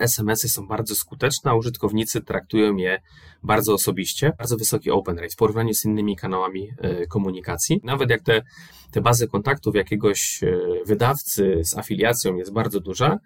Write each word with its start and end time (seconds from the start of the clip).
SMS-y 0.00 0.48
są 0.48 0.66
bardzo 0.66 0.94
skuteczne, 0.94 1.50
a 1.50 1.54
użytkownicy 1.54 2.20
traktują 2.20 2.76
je 2.76 3.00
bardzo 3.42 3.74
osobiście. 3.74 4.32
Bardzo 4.38 4.56
wysoki 4.56 4.90
open 4.90 5.18
rate 5.18 5.32
w 5.32 5.36
porównaniu 5.36 5.74
z 5.74 5.84
innymi 5.84 6.16
kanałami 6.16 6.68
e, 6.78 7.06
komunikacji. 7.06 7.80
Nawet 7.84 8.10
jak 8.10 8.22
te, 8.22 8.42
te 8.90 9.00
bazy 9.00 9.28
kontaktów 9.28 9.74
jakiegoś 9.74 10.42
e, 10.42 10.58
wydawcy 10.86 11.60
z 11.64 11.78
afiliacją 11.78 12.36
jest 12.36 12.52
bardzo 12.52 12.80
duża, 12.80 13.18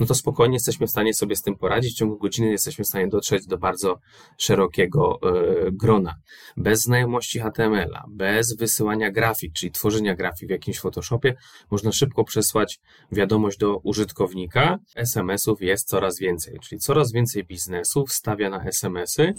no 0.00 0.06
to 0.06 0.14
spokojnie 0.14 0.54
jesteśmy 0.54 0.86
w 0.86 0.90
stanie 0.90 1.14
sobie 1.14 1.36
z 1.36 1.42
tym 1.42 1.56
poradzić. 1.56 1.94
W 1.94 1.98
ciągu 1.98 2.18
godziny 2.18 2.50
jesteśmy 2.50 2.84
w 2.84 2.88
stanie 2.88 3.08
dotrzeć 3.08 3.46
do 3.46 3.58
bardzo 3.58 3.98
szerokiego 4.38 5.18
e, 5.22 5.72
grona. 5.72 6.14
Bez 6.56 6.82
znajomości 6.82 7.40
HTML-a, 7.40 8.04
bez 8.08 8.56
wysyłania 8.56 9.10
grafik, 9.10 9.52
czyli 9.52 9.72
tworzenia 9.72 10.14
grafik 10.14 10.48
w 10.48 10.50
jakimś 10.50 10.78
Photoshopie, 10.78 11.34
można 11.70 11.92
szybko 11.92 12.24
przesłać 12.24 12.80
wiadomość 13.12 13.58
do 13.58 13.76
użytkownika. 13.76 14.78
SMS-ów 14.94 15.62
jest 15.62 15.88
coraz 15.88 16.18
więcej, 16.18 16.58
czyli 16.60 16.80
coraz 16.80 17.12
więcej 17.12 17.44
biznesów 17.44 18.12
stawia 18.12 18.50
na 18.50 18.64
SMS-y. 18.64 19.34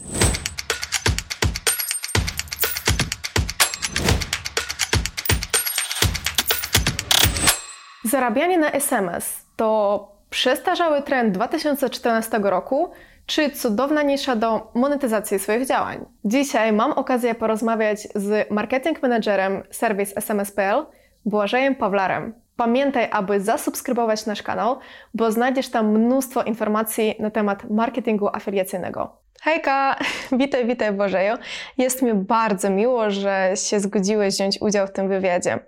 Zarabianie 8.04 8.58
na 8.58 8.71
SMS 8.71 9.46
to 9.55 10.16
przestarzały 10.30 11.02
trend 11.02 11.34
2014 11.34 12.40
roku, 12.44 12.91
czy 13.26 13.49
cudowna 13.49 14.02
nisza 14.02 14.35
do 14.35 14.72
monetyzacji 14.73 15.40
swoich 15.40 15.68
działań. 15.68 16.05
Dzisiaj 16.26 16.73
mam 16.73 16.91
okazję 16.91 17.35
porozmawiać 17.35 18.08
z 18.16 18.52
marketing 18.52 19.02
managerem 19.02 19.63
serwis 19.71 20.18
SMS.pl, 20.18 20.85
Błażejem 21.26 21.76
Pawlarem. 21.76 22.34
Pamiętaj, 22.55 23.08
aby 23.12 23.41
zasubskrybować 23.41 24.26
nasz 24.26 24.44
kanał, 24.44 24.80
bo 25.13 25.32
znajdziesz 25.32 25.70
tam 25.70 25.91
mnóstwo 25.91 26.44
informacji 26.44 27.16
na 27.20 27.32
temat 27.32 27.70
marketingu 27.70 28.27
afiliacyjnego. 28.27 29.18
Hejka, 29.41 29.96
witaj, 30.40 30.68
witaj 30.68 30.91
Błażeju. 30.91 31.35
Jest 31.77 32.02
mi 32.02 32.13
bardzo 32.13 32.70
miło, 32.70 33.09
że 33.12 33.52
się 33.55 33.80
zgodziłeś 33.80 34.34
wziąć 34.34 34.62
udział 34.62 34.87
w 34.87 34.91
tym 34.91 35.09
wywiadzie. 35.09 35.59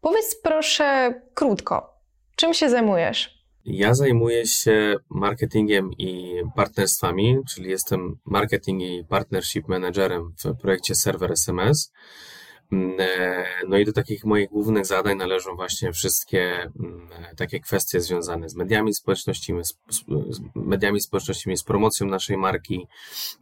Powiedz 0.00 0.40
proszę 0.42 1.14
krótko, 1.34 1.94
czym 2.36 2.54
się 2.54 2.70
zajmujesz? 2.70 3.33
Ja 3.66 3.94
zajmuję 3.94 4.46
się 4.46 4.96
marketingiem 5.10 5.90
i 5.98 6.42
partnerstwami, 6.56 7.38
czyli 7.48 7.70
jestem 7.70 8.18
marketing 8.24 8.82
i 8.82 9.04
partnership 9.08 9.68
managerem 9.68 10.34
w 10.44 10.56
projekcie 10.60 10.94
Server 10.94 11.32
SMS. 11.32 11.92
Mm, 12.74 12.96
e, 13.00 13.44
no 13.68 13.78
i 13.78 13.84
do 13.84 13.92
takich 13.92 14.24
moich 14.24 14.48
głównych 14.48 14.86
zadań 14.86 15.16
należą 15.16 15.56
właśnie 15.56 15.92
wszystkie 15.92 16.70
mm, 16.80 17.08
e, 17.12 17.34
takie 17.34 17.60
kwestie 17.60 18.00
związane 18.00 18.48
z 18.48 18.54
mediami 18.54 18.94
społecznościowymi, 18.94 19.64
z 19.64 20.40
mediami 20.54 21.00
społecznościowymi, 21.00 21.56
z 21.56 21.62
promocją 21.62 22.06
naszej 22.06 22.36
marki, 22.36 22.86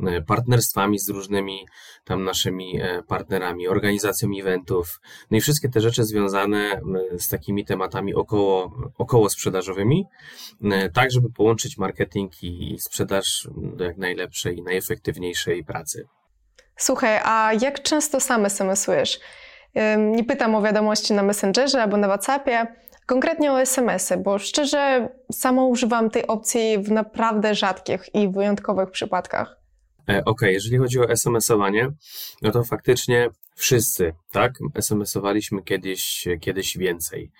e, 0.01 0.23
partnerstwami 0.23 0.99
z 0.99 1.09
różnymi 1.09 1.67
tam 2.05 2.25
naszymi 2.25 2.81
partnerami, 3.09 3.69
organizacją 3.69 4.29
eventów, 4.41 5.01
no 5.31 5.37
i 5.37 5.41
wszystkie 5.41 5.69
te 5.69 5.81
rzeczy 5.81 6.05
związane 6.05 6.81
z 7.19 7.29
takimi 7.29 7.65
tematami 7.65 8.15
około, 8.15 8.73
około 8.99 9.31
sprzedażowymi, 9.31 10.05
tak 10.95 11.11
żeby 11.11 11.31
połączyć 11.31 11.79
marketing 11.79 12.33
i 12.43 12.77
sprzedaż 12.81 13.49
do 13.57 13.85
jak 13.85 13.97
najlepszej 13.97 14.59
i 14.59 14.63
najefektywniejszej 14.63 15.65
pracy. 15.65 16.09
Słuchaj, 16.77 17.21
a 17.25 17.53
jak 17.61 17.83
często 17.83 18.21
sam 18.21 18.47
SMS-ujesz? 18.47 19.21
Nie 19.99 20.25
pytam 20.25 20.55
o 20.55 20.63
wiadomości 20.63 21.13
na 21.13 21.23
Messengerze 21.23 21.83
albo 21.83 21.97
na 21.97 22.07
WhatsAppie, 22.07 22.67
konkretnie 23.07 23.53
o 23.53 23.61
SMS-y, 23.61 24.17
bo 24.17 24.39
szczerze 24.39 25.09
samo 25.33 25.67
używam 25.67 26.11
tej 26.11 26.27
opcji 26.27 26.79
w 26.79 26.91
naprawdę 26.91 27.55
rzadkich 27.55 28.15
i 28.15 28.29
wyjątkowych 28.29 28.91
przypadkach. 28.91 29.57
E, 30.09 30.13
okej, 30.13 30.23
okay, 30.25 30.53
jeżeli 30.53 30.79
chodzi 30.79 31.01
o 31.01 31.11
SMS-owanie, 31.11 31.89
no 32.43 32.51
to 32.51 32.65
faktycznie 32.65 33.29
wszyscy, 33.55 34.15
tak, 34.31 34.53
SMS-owaliśmy 34.75 35.63
kiedyś, 35.63 36.29
kiedyś 36.41 36.77
więcej. 36.79 37.31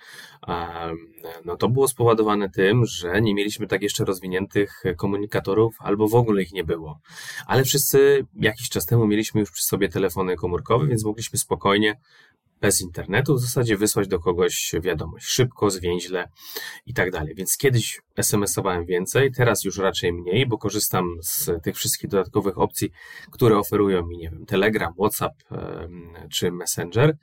No 1.45 1.57
to 1.57 1.69
było 1.69 1.87
spowodowane 1.87 2.49
tym, 2.49 2.85
że 2.85 3.21
nie 3.21 3.33
mieliśmy 3.33 3.67
tak 3.67 3.81
jeszcze 3.81 4.05
rozwiniętych 4.05 4.83
komunikatorów, 4.97 5.75
albo 5.79 6.07
w 6.07 6.15
ogóle 6.15 6.41
ich 6.41 6.53
nie 6.53 6.63
było. 6.63 6.99
Ale 7.47 7.63
wszyscy 7.63 8.25
jakiś 8.35 8.69
czas 8.69 8.85
temu 8.85 9.07
mieliśmy 9.07 9.39
już 9.39 9.51
przy 9.51 9.65
sobie 9.65 9.89
telefony 9.89 10.35
komórkowe, 10.35 10.87
więc 10.87 11.05
mogliśmy 11.05 11.39
spokojnie 11.39 11.99
bez 12.63 12.81
internetu 12.81 13.35
w 13.35 13.41
zasadzie 13.41 13.77
wysłać 13.77 14.07
do 14.07 14.19
kogoś 14.19 14.75
wiadomość 14.81 15.25
szybko, 15.25 15.69
zwięźle 15.69 16.29
i 16.85 16.93
tak 16.93 17.11
dalej. 17.11 17.35
Więc 17.35 17.57
kiedyś 17.57 18.01
SMS-owałem 18.17 18.85
więcej, 18.85 19.31
teraz 19.31 19.63
już 19.63 19.77
raczej 19.77 20.13
mniej, 20.13 20.47
bo 20.47 20.57
korzystam 20.57 21.05
z 21.21 21.63
tych 21.63 21.75
wszystkich 21.75 22.09
dodatkowych 22.09 22.57
opcji, 22.57 22.89
które 23.31 23.57
oferują 23.57 24.05
mi, 24.05 24.17
nie 24.17 24.29
wiem, 24.29 24.45
Telegram, 24.45 24.93
WhatsApp 24.93 25.33
czy 26.31 26.51
Messenger. 26.51 27.17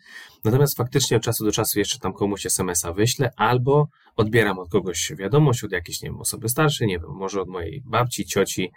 Natomiast 0.44 0.76
faktycznie 0.76 1.16
od 1.16 1.22
czasu 1.22 1.44
do 1.44 1.52
czasu 1.52 1.78
jeszcze 1.78 1.98
tam 1.98 2.12
komuś 2.12 2.46
SMS-a 2.46 2.92
wyślę 2.92 3.30
albo 3.36 3.88
odbieram 4.16 4.58
od 4.58 4.70
kogoś 4.70 5.12
wiadomość, 5.18 5.64
od 5.64 5.72
jakiejś, 5.72 6.02
nie 6.02 6.10
wiem, 6.10 6.20
osoby 6.20 6.48
starszej, 6.48 6.88
nie 6.88 6.98
wiem, 6.98 7.10
może 7.10 7.40
od 7.40 7.48
mojej 7.48 7.82
babci, 7.86 8.24
cioci 8.24 8.70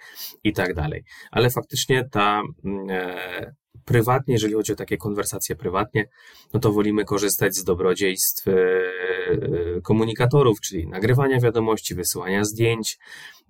i 0.44 0.53
tak 0.53 0.74
dalej. 0.74 1.03
Ale 1.31 1.50
faktycznie 1.50 2.09
ta 2.12 2.41
mm, 2.66 2.90
e, 2.90 3.56
prywatnie, 3.86 4.34
jeżeli 4.34 4.54
chodzi 4.54 4.74
o 4.74 4.76
takie 4.76 4.98
konwersacje 4.98 5.56
prywatnie, 5.56 6.06
no 6.54 6.60
to 6.60 6.72
wolimy 6.72 7.06
korzystać 7.06 7.56
z 7.56 7.64
dobrodziejstw 7.64 8.48
e, 8.48 8.54
komunikatorów, 9.84 10.62
czyli 10.62 10.88
nagrywania 10.88 11.40
wiadomości, 11.40 11.96
wysyłania 11.96 12.44
zdjęć, 12.44 12.98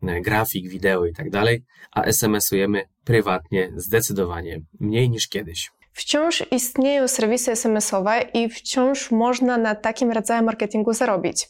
e, 0.03 0.21
grafik, 0.21 0.69
wideo 0.69 1.05
i 1.05 1.13
tak 1.13 1.29
dalej, 1.29 1.63
a 1.91 2.01
SMS-ujemy 2.03 2.83
prywatnie 3.03 3.71
zdecydowanie 3.75 4.61
mniej 4.79 5.09
niż 5.09 5.27
kiedyś. 5.27 5.71
Wciąż 5.93 6.43
istnieją 6.51 7.07
serwisy 7.07 7.51
SMS-owe 7.51 8.21
i 8.33 8.49
wciąż 8.49 9.11
można 9.11 9.57
na 9.57 9.75
takim 9.75 10.11
rodzaju 10.11 10.43
marketingu 10.43 10.93
zarobić. 10.93 11.49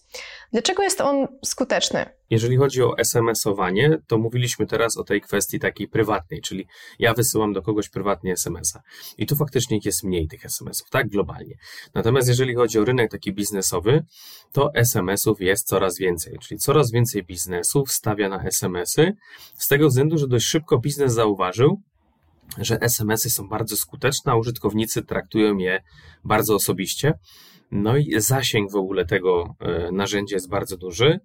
Dlaczego 0.51 0.83
jest 0.83 1.01
on 1.01 1.27
skuteczny? 1.45 2.05
Jeżeli 2.29 2.57
chodzi 2.57 2.83
o 2.83 2.97
SMS-owanie, 2.97 3.97
to 4.07 4.17
mówiliśmy 4.17 4.67
teraz 4.67 4.97
o 4.97 5.03
tej 5.03 5.21
kwestii 5.21 5.59
takiej 5.59 5.87
prywatnej, 5.87 6.41
czyli 6.41 6.67
ja 6.99 7.13
wysyłam 7.13 7.53
do 7.53 7.61
kogoś 7.61 7.89
prywatnie 7.89 8.33
SMS-a. 8.33 8.81
I 9.17 9.25
tu 9.25 9.35
faktycznie 9.35 9.79
jest 9.85 10.03
mniej 10.03 10.27
tych 10.27 10.45
SMS-ów, 10.45 10.89
tak, 10.89 11.09
globalnie. 11.09 11.55
Natomiast 11.93 12.27
jeżeli 12.27 12.55
chodzi 12.55 12.79
o 12.79 12.85
rynek 12.85 13.11
taki 13.11 13.33
biznesowy, 13.33 14.05
to 14.51 14.73
SMS-ów 14.75 15.41
jest 15.41 15.67
coraz 15.67 15.97
więcej, 15.97 16.37
czyli 16.39 16.59
coraz 16.59 16.91
więcej 16.91 17.23
biznesów 17.23 17.91
stawia 17.91 18.29
na 18.29 18.43
SMS-y, 18.43 19.15
z 19.57 19.67
tego 19.67 19.87
względu, 19.87 20.17
że 20.17 20.27
dość 20.27 20.45
szybko 20.45 20.79
biznes 20.79 21.13
zauważył, 21.13 21.81
że 22.57 22.81
SMS-y 22.81 23.29
są 23.29 23.49
bardzo 23.49 23.77
skuteczne, 23.77 24.31
a 24.31 24.35
użytkownicy 24.35 25.03
traktują 25.03 25.57
je 25.57 25.83
bardzo 26.23 26.55
osobiście. 26.55 27.13
No 27.71 27.97
i 27.97 28.21
zasięg 28.21 28.71
w 28.71 28.75
ogóle 28.75 29.05
tego 29.05 29.55
e, 29.59 29.91
narzędzia 29.91 30.35
jest 30.35 30.49
bardzo 30.49 30.77
duży, 30.77 31.19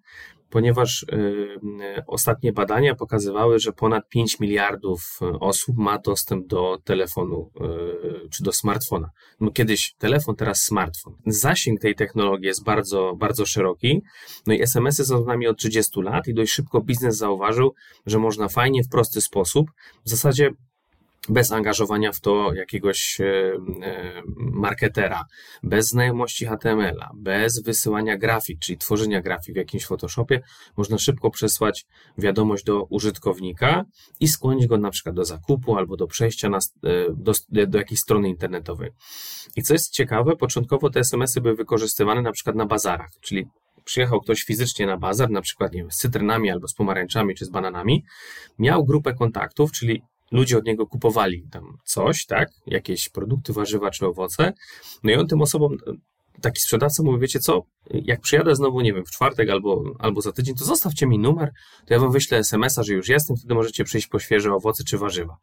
ponieważ 0.50 1.06
e, 1.12 2.04
ostatnie 2.06 2.52
badania 2.52 2.94
pokazywały, 2.94 3.58
że 3.58 3.72
ponad 3.72 4.08
5 4.08 4.40
miliardów 4.40 5.20
osób 5.40 5.76
ma 5.76 5.98
dostęp 5.98 6.46
do 6.46 6.78
telefonu 6.84 7.50
e, 7.60 8.28
czy 8.28 8.42
do 8.42 8.52
smartfona. 8.52 9.10
No 9.40 9.50
kiedyś 9.50 9.94
telefon, 9.98 10.36
teraz 10.36 10.62
smartfon. 10.62 11.14
Zasięg 11.26 11.80
tej 11.80 11.94
technologii 11.94 12.46
jest 12.46 12.64
bardzo, 12.64 13.14
bardzo 13.16 13.46
szeroki. 13.46 14.02
No 14.46 14.54
i 14.54 14.62
SMS-y 14.62 15.04
są 15.04 15.22
z 15.22 15.26
nami 15.26 15.46
od 15.46 15.58
30 15.58 16.00
lat 16.02 16.28
i 16.28 16.34
dość 16.34 16.52
szybko 16.52 16.80
biznes 16.80 17.16
zauważył, 17.16 17.74
że 18.06 18.18
można 18.18 18.48
fajnie, 18.48 18.82
w 18.82 18.88
prosty 18.88 19.20
sposób, 19.20 19.70
w 20.04 20.10
zasadzie 20.10 20.50
bez 21.28 21.52
angażowania 21.52 22.12
w 22.12 22.20
to 22.20 22.52
jakiegoś 22.54 23.20
e, 23.20 23.24
e, 23.82 24.22
marketera, 24.36 25.24
bez 25.62 25.88
znajomości 25.88 26.46
HTML-a, 26.46 27.10
bez 27.14 27.62
wysyłania 27.62 28.18
grafik, 28.18 28.58
czyli 28.58 28.78
tworzenia 28.78 29.22
grafik 29.22 29.54
w 29.54 29.56
jakimś 29.56 29.84
Photoshopie, 29.84 30.40
można 30.76 30.98
szybko 30.98 31.30
przesłać 31.30 31.86
wiadomość 32.18 32.64
do 32.64 32.84
użytkownika 32.84 33.84
i 34.20 34.28
skłonić 34.28 34.66
go 34.66 34.78
na 34.78 34.90
przykład 34.90 35.14
do 35.14 35.24
zakupu 35.24 35.76
albo 35.76 35.96
do 35.96 36.06
przejścia 36.06 36.48
na, 36.48 36.58
e, 36.58 36.90
do, 37.16 37.32
do 37.48 37.78
jakiejś 37.78 38.00
strony 38.00 38.28
internetowej. 38.28 38.90
I 39.56 39.62
co 39.62 39.72
jest 39.72 39.92
ciekawe, 39.92 40.36
początkowo 40.36 40.90
te 40.90 41.00
SMS-y 41.00 41.40
były 41.40 41.54
wykorzystywane 41.54 42.22
na 42.22 42.32
przykład 42.32 42.56
na 42.56 42.66
bazarach, 42.66 43.10
czyli 43.20 43.46
przyjechał 43.84 44.20
ktoś 44.20 44.42
fizycznie 44.42 44.86
na 44.86 44.96
bazar, 44.96 45.30
na 45.30 45.40
przykład 45.40 45.72
nie 45.72 45.80
wiem, 45.80 45.90
z 45.90 45.96
cytrynami 45.96 46.50
albo 46.50 46.68
z 46.68 46.74
pomarańczami 46.74 47.34
czy 47.34 47.44
z 47.44 47.50
bananami, 47.50 48.04
miał 48.58 48.84
grupę 48.84 49.14
kontaktów, 49.14 49.72
czyli 49.72 50.02
ludzie 50.30 50.58
od 50.58 50.64
niego 50.64 50.86
kupowali 50.86 51.48
tam 51.50 51.78
coś, 51.84 52.26
tak, 52.26 52.48
jakieś 52.66 53.08
produkty, 53.08 53.52
warzywa 53.52 53.90
czy 53.90 54.06
owoce, 54.06 54.52
no 55.02 55.10
i 55.10 55.14
on 55.14 55.26
tym 55.26 55.42
osobom, 55.42 55.76
taki 56.40 56.60
sprzedawca 56.60 57.02
mówi, 57.02 57.20
wiecie 57.20 57.40
co, 57.40 57.62
jak 57.90 58.20
przyjadę 58.20 58.54
znowu, 58.54 58.80
nie 58.80 58.92
wiem, 58.92 59.04
w 59.04 59.10
czwartek 59.10 59.50
albo, 59.50 59.84
albo 59.98 60.20
za 60.20 60.32
tydzień, 60.32 60.54
to 60.54 60.64
zostawcie 60.64 61.06
mi 61.06 61.18
numer, 61.18 61.52
to 61.86 61.94
ja 61.94 62.00
wam 62.00 62.12
wyślę 62.12 62.38
SMS-a, 62.38 62.82
że 62.82 62.94
już 62.94 63.08
jestem, 63.08 63.36
wtedy 63.36 63.54
możecie 63.54 63.84
przyjść 63.84 64.06
po 64.06 64.18
świeże 64.18 64.54
owoce 64.54 64.84
czy 64.84 64.98
warzywa. 64.98 65.36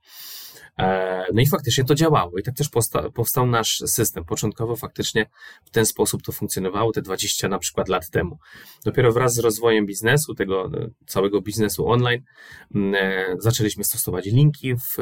E, 0.80 1.25
no 1.33 1.42
i 1.42 1.48
faktycznie 1.48 1.83
to 1.83 1.95
działało 1.95 2.38
i 2.39 2.44
tak 2.44 2.56
też 2.56 2.69
powstał 3.13 3.48
nasz 3.48 3.77
system. 3.86 4.25
Początkowo 4.25 4.75
faktycznie 4.75 5.25
w 5.66 5.69
ten 5.69 5.86
sposób 5.86 6.22
to 6.24 6.31
funkcjonowało 6.31 6.92
te 6.92 7.01
20 7.01 7.48
na 7.50 7.60
przykład 7.60 7.89
lat 7.89 8.10
temu. 8.10 8.38
Dopiero 8.86 9.12
wraz 9.12 9.33
z 9.33 9.39
rozwojem 9.39 9.86
biznesu, 9.86 10.36
tego 10.36 10.66
e, 10.66 10.89
całego 11.07 11.42
biznesu 11.42 11.88
online, 11.88 12.22
zaczęliśmy 13.39 13.83
stosować 13.83 14.25
linki 14.25 14.75
w, 14.75 14.98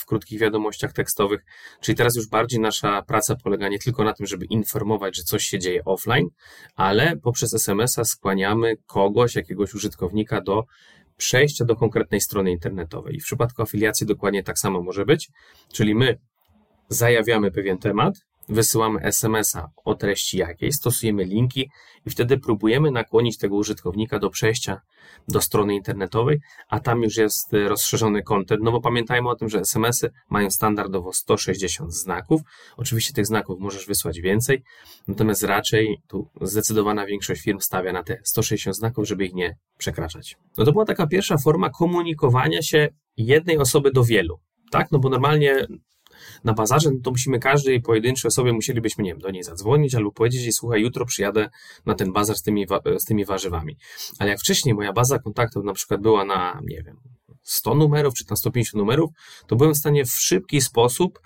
w 0.00 0.06
krótkich 0.06 0.40
wiadomościach 0.40 0.92
tekstowych, 0.92 1.44
czyli 1.80 1.96
teraz 1.96 2.16
już 2.16 2.28
bardziej 2.28 2.60
nasza 2.60 3.02
praca 3.02 3.36
polega 3.44 3.68
nie 3.68 3.78
tylko 3.78 4.04
na 4.04 4.12
tym, 4.12 4.26
żeby 4.26 4.44
informować, 4.44 5.16
że 5.16 5.22
coś 5.22 5.44
się 5.44 5.58
dzieje 5.58 5.84
offline, 5.84 6.28
ale 6.74 7.16
poprzez 7.16 7.54
SMS-a 7.54 8.04
skłaniamy 8.04 8.76
kogoś, 8.86 9.34
jakiegoś 9.34 9.74
użytkownika 9.74 10.40
do 10.40 10.64
przejścia 11.16 11.64
do 11.64 11.76
konkretnej 11.76 12.20
strony 12.20 12.50
internetowej. 12.50 13.16
I 13.16 13.20
w 13.20 13.24
przypadku 13.24 13.62
afiliacji 13.62 14.06
dokładnie 14.06 14.42
tak 14.42 14.58
samo 14.58 14.82
może 14.82 15.06
być, 15.06 15.30
czyli 15.72 15.94
my 15.94 16.18
zajawiamy 16.88 17.50
pewien 17.50 17.78
temat, 17.78 18.14
wysyłamy 18.48 19.00
SMS-a 19.00 19.70
o 19.84 19.94
treści 19.94 20.38
jakiejś, 20.38 20.74
stosujemy 20.74 21.24
linki 21.24 21.70
i 22.06 22.10
wtedy 22.10 22.38
próbujemy 22.38 22.90
nakłonić 22.90 23.38
tego 23.38 23.56
użytkownika 23.56 24.18
do 24.18 24.30
przejścia 24.30 24.80
do 25.28 25.40
strony 25.40 25.74
internetowej, 25.74 26.40
a 26.68 26.80
tam 26.80 27.02
już 27.02 27.16
jest 27.16 27.52
rozszerzony 27.52 28.22
kontent. 28.22 28.62
No 28.62 28.72
bo 28.72 28.80
pamiętajmy 28.80 29.28
o 29.28 29.36
tym, 29.36 29.48
że 29.48 29.60
SMS-y 29.60 30.10
mają 30.30 30.50
standardowo 30.50 31.12
160 31.12 31.94
znaków. 31.94 32.40
Oczywiście 32.76 33.12
tych 33.12 33.26
znaków 33.26 33.60
możesz 33.60 33.86
wysłać 33.86 34.20
więcej, 34.20 34.62
natomiast 35.08 35.42
raczej 35.42 36.02
tu 36.08 36.28
zdecydowana 36.40 37.06
większość 37.06 37.42
firm 37.42 37.60
stawia 37.60 37.92
na 37.92 38.02
te 38.02 38.18
160 38.24 38.76
znaków, 38.76 39.08
żeby 39.08 39.24
ich 39.24 39.34
nie 39.34 39.56
przekraczać. 39.78 40.36
No 40.58 40.64
to 40.64 40.72
była 40.72 40.84
taka 40.84 41.06
pierwsza 41.06 41.38
forma 41.38 41.70
komunikowania 41.70 42.62
się 42.62 42.88
jednej 43.16 43.58
osoby 43.58 43.90
do 43.90 44.04
wielu. 44.04 44.38
Tak, 44.70 44.92
no 44.92 44.98
bo 44.98 45.08
normalnie 45.08 45.66
na 46.44 46.52
bazarze, 46.52 46.90
no 46.90 47.00
to 47.02 47.10
musimy 47.10 47.38
każdej 47.38 47.82
pojedynczej 47.82 48.28
osobie 48.28 48.52
musielibyśmy, 48.52 49.04
nie 49.04 49.10
wiem, 49.10 49.18
do 49.18 49.30
niej 49.30 49.42
zadzwonić 49.42 49.94
albo 49.94 50.12
powiedzieć 50.12 50.42
jej, 50.42 50.52
słuchaj, 50.52 50.82
jutro 50.82 51.06
przyjadę 51.06 51.48
na 51.86 51.94
ten 51.94 52.12
bazar 52.12 52.36
z 52.36 52.42
tymi, 52.42 52.66
z 52.98 53.04
tymi 53.04 53.24
warzywami. 53.24 53.76
Ale 54.18 54.30
jak 54.30 54.40
wcześniej 54.40 54.74
moja 54.74 54.92
baza 54.92 55.18
kontaktów 55.18 55.64
na 55.64 55.72
przykład 55.72 56.00
była 56.00 56.24
na, 56.24 56.60
nie 56.64 56.82
wiem, 56.82 56.96
100 57.42 57.74
numerów 57.74 58.14
czy 58.14 58.24
na 58.30 58.36
150 58.36 58.74
numerów, 58.78 59.10
to 59.46 59.56
byłem 59.56 59.74
w 59.74 59.78
stanie 59.78 60.04
w 60.04 60.10
szybki 60.10 60.60
sposób 60.60 61.20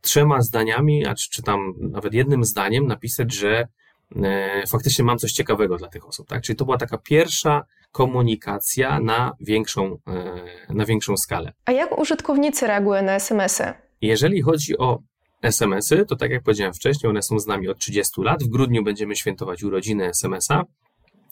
trzema 0.00 0.42
zdaniami, 0.42 1.06
a 1.06 1.14
czy, 1.14 1.30
czy 1.30 1.42
tam 1.42 1.74
nawet 1.78 2.14
jednym 2.14 2.44
zdaniem 2.44 2.86
napisać, 2.86 3.34
że 3.34 3.68
e, 4.16 4.66
faktycznie 4.66 5.04
mam 5.04 5.18
coś 5.18 5.32
ciekawego 5.32 5.76
dla 5.76 5.88
tych 5.88 6.08
osób, 6.08 6.28
tak? 6.28 6.42
Czyli 6.42 6.56
to 6.56 6.64
była 6.64 6.78
taka 6.78 6.98
pierwsza 6.98 7.64
komunikacja 7.92 9.00
na 9.00 9.32
większą, 9.40 9.98
e, 10.06 10.74
na 10.74 10.84
większą 10.84 11.16
skalę. 11.16 11.52
A 11.64 11.72
jak 11.72 11.98
użytkownicy 11.98 12.66
reagują 12.66 13.02
na 13.02 13.14
SMS-y? 13.14 13.85
Jeżeli 14.00 14.42
chodzi 14.42 14.78
o 14.78 14.98
SMS-y, 15.42 16.06
to 16.06 16.16
tak 16.16 16.30
jak 16.30 16.42
powiedziałem 16.42 16.74
wcześniej, 16.74 17.10
one 17.10 17.22
są 17.22 17.38
z 17.38 17.46
nami 17.46 17.68
od 17.68 17.78
30 17.78 18.22
lat. 18.22 18.42
W 18.42 18.48
grudniu 18.48 18.84
będziemy 18.84 19.16
świętować 19.16 19.62
urodziny 19.62 20.06
SMS-a, 20.06 20.64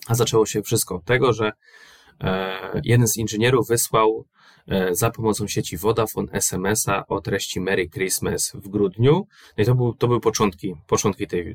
a 0.06 0.14
zaczęło 0.14 0.46
się 0.46 0.62
wszystko 0.62 0.94
od 0.94 1.05
tego, 1.05 1.32
że 1.32 1.52
e, 2.20 2.81
jeden 2.84 3.08
z 3.08 3.16
inżynierów 3.16 3.69
wysłał 3.69 4.25
e, 4.69 4.94
za 4.94 5.11
pomocą 5.11 5.46
sieci 5.49 5.76
Vodafone 5.76 6.32
SMS-a 6.32 7.06
o 7.06 7.20
treści 7.20 7.61
Merry 7.61 7.88
Christmas 7.88 8.52
w 8.55 8.69
grudniu. 8.69 9.26
No 9.58 9.62
i 9.62 9.66
to, 9.66 9.75
był, 9.75 9.94
to 9.94 10.08
były 10.08 10.20
początki, 10.20 10.75
początki 10.87 11.26
tej, 11.26 11.50
e, 11.50 11.55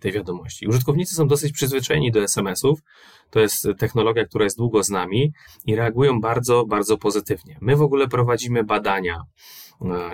tej 0.00 0.12
wiadomości. 0.12 0.66
Użytkownicy 0.66 1.14
są 1.14 1.28
dosyć 1.28 1.52
przyzwyczajeni 1.52 2.12
do 2.12 2.22
SMS-ów. 2.22 2.80
To 3.30 3.40
jest 3.40 3.68
technologia, 3.78 4.24
która 4.24 4.44
jest 4.44 4.58
długo 4.58 4.82
z 4.82 4.90
nami 4.90 5.32
i 5.66 5.76
reagują 5.76 6.20
bardzo, 6.20 6.66
bardzo 6.66 6.98
pozytywnie. 6.98 7.58
My 7.60 7.76
w 7.76 7.82
ogóle 7.82 8.08
prowadzimy 8.08 8.64
badania 8.64 9.22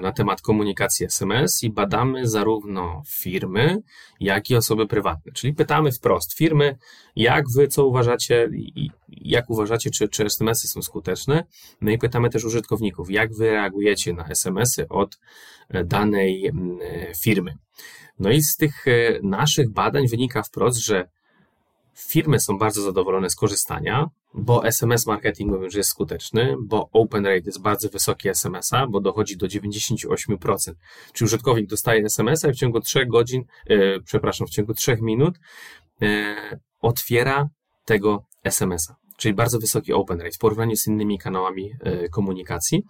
na 0.02 0.12
temat 0.12 0.40
komunikacji 0.40 1.06
SMS 1.06 1.62
i 1.62 1.70
badamy 1.70 2.28
zarówno 2.28 3.02
firmy, 3.08 3.82
jak 4.20 4.50
i 4.50 4.56
osoby 4.56 4.86
prywatne. 4.86 5.32
Czyli 5.32 5.54
pytamy 5.54 5.92
wprost 5.92 6.34
firmy, 6.34 6.78
jak 7.16 7.44
wy 7.56 7.68
co 7.68 7.86
uważacie 7.86 8.48
jak 9.08 9.50
uważacie, 9.50 9.90
czy, 9.90 10.08
czy 10.08 10.24
SMS-y 10.24 10.68
są 10.68 10.82
skuteczne. 10.82 11.44
No 11.80 11.90
i 11.90 11.98
pytamy 11.98 12.30
też 12.30 12.44
użytkowników, 12.44 13.10
jak 13.10 13.34
wy 13.34 13.50
reagujecie 13.50 14.12
na 14.12 14.28
SMS-y 14.28 14.88
od 14.88 15.18
e, 15.68 15.84
danej 15.84 16.46
mm, 16.46 16.78
e, 16.82 17.14
firmy. 17.22 17.54
No 18.18 18.30
i 18.30 18.42
z 18.42 18.56
tych 18.56 18.86
e, 18.88 19.18
naszych 19.22 19.70
badań 19.70 20.08
wynika 20.08 20.42
wprost, 20.42 20.78
że 20.78 21.08
firmy 21.94 22.40
są 22.40 22.58
bardzo 22.58 22.82
zadowolone 22.82 23.30
z 23.30 23.36
korzystania, 23.36 24.06
bo 24.34 24.66
SMS 24.66 25.06
marketing 25.06 25.62
już 25.62 25.74
jest 25.74 25.90
skuteczny, 25.90 26.56
bo 26.60 26.88
open 26.92 27.26
rate 27.26 27.46
jest 27.46 27.62
bardzo 27.62 27.88
wysoki 27.88 28.28
SMS-a, 28.28 28.86
bo 28.86 29.00
dochodzi 29.00 29.36
do 29.36 29.46
98%. 29.46 30.72
Czyli 31.12 31.26
użytkownik 31.26 31.66
dostaje 31.70 32.04
SMS-a 32.04 32.48
i 32.48 32.52
w 32.52 32.56
ciągu 32.56 32.80
3 32.80 33.06
godzin, 33.06 33.44
e, 33.66 34.00
przepraszam, 34.00 34.46
w 34.46 34.50
ciągu 34.50 34.74
3 34.74 34.98
minut 35.00 35.38
e, 36.02 36.36
otwiera 36.80 37.48
tego 37.84 38.24
SMS-a 38.44 39.01
czyli 39.22 39.34
bardzo 39.34 39.58
wysoki 39.58 39.92
open 39.92 40.20
rate 40.20 40.34
w 40.34 40.38
porównaniu 40.38 40.76
z 40.76 40.86
innymi 40.86 41.18
kanałami 41.18 41.70
e, 41.80 42.08
komunikacji. 42.08 42.82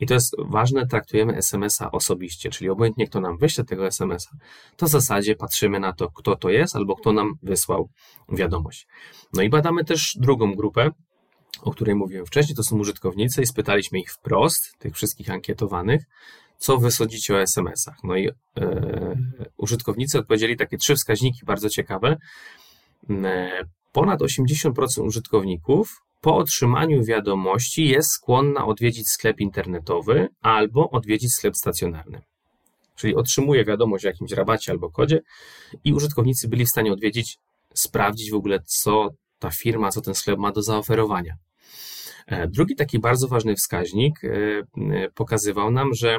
I 0.00 0.06
to 0.06 0.14
jest 0.14 0.36
ważne, 0.38 0.86
traktujemy 0.86 1.36
SMS-a 1.36 1.90
osobiście, 1.90 2.50
czyli 2.50 2.70
obojętnie 2.70 3.06
kto 3.06 3.20
nam 3.20 3.38
wyśle 3.38 3.64
tego 3.64 3.86
SMS-a, 3.86 4.36
to 4.76 4.86
w 4.86 4.88
zasadzie 4.88 5.36
patrzymy 5.36 5.80
na 5.80 5.92
to, 5.92 6.10
kto 6.10 6.36
to 6.36 6.50
jest 6.50 6.76
albo 6.76 6.96
kto 6.96 7.12
nam 7.12 7.34
wysłał 7.42 7.88
wiadomość. 8.28 8.86
No 9.32 9.42
i 9.42 9.48
badamy 9.48 9.84
też 9.84 10.16
drugą 10.20 10.54
grupę, 10.54 10.90
o 11.62 11.70
której 11.70 11.94
mówiłem 11.94 12.26
wcześniej, 12.26 12.56
to 12.56 12.62
są 12.62 12.78
użytkownicy 12.78 13.42
i 13.42 13.46
spytaliśmy 13.46 13.98
ich 13.98 14.12
wprost, 14.12 14.78
tych 14.78 14.94
wszystkich 14.94 15.30
ankietowanych, 15.30 16.04
co 16.58 16.78
wysądzicie 16.78 17.34
o 17.34 17.40
SMS-ach. 17.40 17.96
No 18.04 18.16
i 18.16 18.28
e, 18.28 18.34
użytkownicy 19.56 20.18
odpowiedzieli 20.18 20.56
takie 20.56 20.76
trzy 20.76 20.94
wskaźniki 20.94 21.40
bardzo 21.46 21.68
ciekawe. 21.68 22.16
E, 23.10 23.64
ponad 23.94 24.20
80% 24.20 25.06
użytkowników 25.06 26.02
po 26.20 26.36
otrzymaniu 26.36 27.04
wiadomości 27.04 27.88
jest 27.88 28.10
skłonna 28.10 28.66
odwiedzić 28.66 29.08
sklep 29.08 29.40
internetowy 29.40 30.28
albo 30.42 30.90
odwiedzić 30.90 31.32
sklep 31.32 31.56
stacjonarny. 31.56 32.22
Czyli 32.96 33.14
otrzymuje 33.14 33.64
wiadomość 33.64 34.04
o 34.04 34.08
jakimś 34.08 34.32
rabacie 34.32 34.72
albo 34.72 34.90
kodzie 34.90 35.20
i 35.84 35.92
użytkownicy 35.92 36.48
byli 36.48 36.66
w 36.66 36.68
stanie 36.68 36.92
odwiedzić, 36.92 37.38
sprawdzić 37.74 38.30
w 38.30 38.34
ogóle, 38.34 38.60
co 38.66 39.08
ta 39.38 39.50
firma, 39.50 39.90
co 39.90 40.00
ten 40.00 40.14
sklep 40.14 40.38
ma 40.38 40.52
do 40.52 40.62
zaoferowania. 40.62 41.34
E, 42.26 42.48
drugi 42.48 42.76
taki 42.76 42.98
bardzo 42.98 43.28
ważny 43.28 43.54
wskaźnik 43.56 44.24
e, 44.24 44.28
e, 44.30 45.10
pokazywał 45.10 45.70
nam, 45.70 45.94
że 45.94 46.18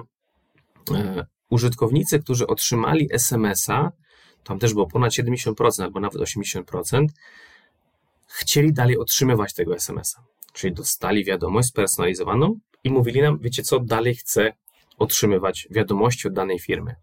użytkownicy, 1.50 2.20
którzy 2.20 2.48
otrzymali 2.48 3.08
SMS-a, 3.12 3.92
tam 4.44 4.60
też 4.60 4.74
było 4.74 4.88
ponad 4.88 5.12
70% 5.14 5.84
albo 5.84 6.00
nawet 6.00 6.22
80%, 6.22 7.06
chcieli 8.36 8.74
dalej 8.74 8.98
otrzymywać 8.98 9.54
tego 9.54 9.76
SMS-a. 9.76 10.24
Czyli 10.54 10.74
dostali 10.74 11.26
wiadomość 11.26 11.68
spersonalizowaną 11.68 12.60
i 12.84 12.92
mówili 12.92 13.22
nam, 13.22 13.40
wiecie 13.40 13.64
co, 13.64 13.80
dalej 13.80 14.16
chcę 14.16 14.54
otrzymywać 14.98 15.68
wiadomości 15.72 16.28
od 16.28 16.34
danej 16.34 16.60
firmy. 16.60 16.96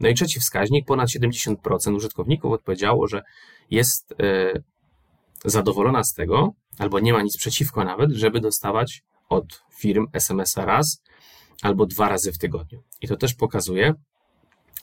No 0.00 0.08
i 0.08 0.14
trzeci 0.14 0.40
wskaźnik, 0.40 0.86
ponad 0.86 1.08
70% 1.08 1.96
użytkowników 1.96 2.52
odpowiedziało, 2.52 3.08
że 3.08 3.22
jest 3.70 4.12
y, 4.12 4.62
zadowolona 5.44 6.04
z 6.04 6.14
tego, 6.14 6.52
albo 6.78 7.00
nie 7.00 7.12
ma 7.12 7.22
nic 7.22 7.36
przeciwko 7.36 7.84
nawet, 7.84 8.10
żeby 8.12 8.40
dostawać 8.40 9.02
od 9.28 9.62
firm 9.78 10.06
SMS-a 10.12 10.64
raz 10.64 11.02
albo 11.62 11.86
dwa 11.86 12.08
razy 12.08 12.32
w 12.32 12.38
tygodniu. 12.38 12.82
I 13.00 13.08
to 13.08 13.16
też 13.16 13.34
pokazuje, 13.34 13.94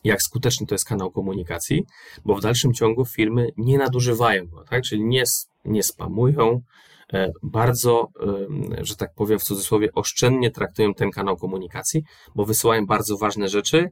jak 0.04 0.22
skuteczny 0.22 0.68
to 0.68 0.76
jest 0.76 0.86
kanał 0.86 1.12
komunikacji, 1.12 1.86
bo 2.26 2.36
w 2.36 2.42
dalszym 2.42 2.74
ciągu 2.74 3.06
firmy 3.06 3.50
nie 3.58 3.78
nadużywają 3.78 4.48
go, 4.48 4.64
tak? 4.64 4.84
czyli 4.84 5.04
nie, 5.04 5.24
nie 5.66 5.84
spamują, 5.84 6.62
e, 7.14 7.32
bardzo, 7.44 8.08
że 8.82 8.96
tak 8.96 9.14
powiem 9.16 9.40
w 9.40 9.44
cudzysłowie, 9.44 9.90
oszczędnie 9.94 10.52
traktują 10.52 10.94
ten 10.94 11.12
kanał 11.12 11.38
komunikacji, 11.38 12.04
bo 12.36 12.46
wysyłają 12.46 12.86
bardzo 12.86 13.18
ważne 13.18 13.50
rzeczy, 13.50 13.90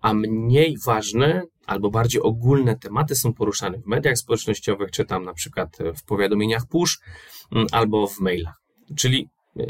a 0.00 0.14
mniej 0.14 0.76
ważne 0.86 1.42
albo 1.66 1.90
bardziej 1.90 2.22
ogólne 2.22 2.76
tematy 2.76 3.14
są 3.16 3.34
poruszane 3.34 3.78
w 3.78 3.86
mediach 3.86 4.18
społecznościowych, 4.18 4.90
czy 4.90 5.04
tam 5.04 5.24
na 5.24 5.34
przykład 5.34 5.78
w 5.96 6.04
powiadomieniach 6.04 6.66
push 6.66 7.00
albo 7.72 8.06
w 8.06 8.20
mailach. 8.20 8.54
Czyli 8.96 9.28
e, 9.60 9.64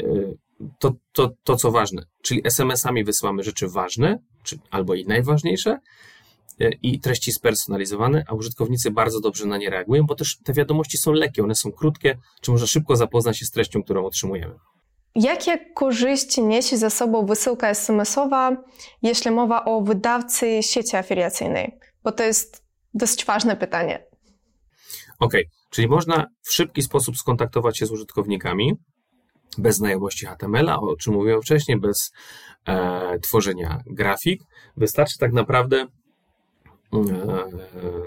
to, 0.79 0.93
to, 1.11 1.31
to 1.43 1.55
co 1.55 1.71
ważne, 1.71 2.05
czyli 2.21 2.41
SMS-ami 2.45 3.03
wysyłamy 3.03 3.43
rzeczy 3.43 3.67
ważne, 3.67 4.17
czy, 4.43 4.59
albo 4.71 4.95
i 4.95 5.05
najważniejsze, 5.05 5.71
e, 5.71 5.79
i 6.81 6.99
treści 6.99 7.31
spersonalizowane, 7.31 8.23
a 8.27 8.33
użytkownicy 8.33 8.91
bardzo 8.91 9.19
dobrze 9.19 9.45
na 9.45 9.57
nie 9.57 9.69
reagują, 9.69 10.03
bo 10.03 10.15
też 10.15 10.37
te 10.43 10.53
wiadomości 10.53 10.97
są 10.97 11.11
lekkie, 11.11 11.43
one 11.43 11.55
są 11.55 11.71
krótkie, 11.71 12.17
czy 12.41 12.51
można 12.51 12.67
szybko 12.67 12.95
zapoznać 12.95 13.37
się 13.37 13.45
z 13.45 13.51
treścią, 13.51 13.83
którą 13.83 14.05
otrzymujemy. 14.05 14.55
Jakie 15.15 15.57
korzyści 15.73 16.43
niesie 16.43 16.77
ze 16.77 16.89
sobą 16.89 17.25
wysyłka 17.25 17.69
SMS-owa, 17.69 18.57
jeśli 19.01 19.31
mowa 19.31 19.65
o 19.65 19.81
wydawcy 19.81 20.63
sieci 20.63 20.95
afiliacyjnej? 20.95 21.77
Bo 22.03 22.11
to 22.11 22.23
jest 22.23 22.63
dość 22.93 23.25
ważne 23.25 23.55
pytanie. 23.55 24.05
OK, 25.19 25.33
czyli 25.69 25.87
można 25.87 26.25
w 26.41 26.53
szybki 26.53 26.81
sposób 26.81 27.17
skontaktować 27.17 27.77
się 27.77 27.85
z 27.85 27.91
użytkownikami, 27.91 28.73
bez 29.57 29.75
znajomości 29.75 30.25
HTML-a, 30.25 30.79
o 30.79 30.95
czym 30.95 31.13
mówiłem 31.13 31.41
wcześniej, 31.41 31.79
bez 31.79 32.11
e, 32.67 33.19
tworzenia 33.19 33.81
grafik. 33.85 34.41
Wystarczy 34.77 35.17
tak 35.17 35.33
naprawdę 35.33 35.77
e, 35.81 35.87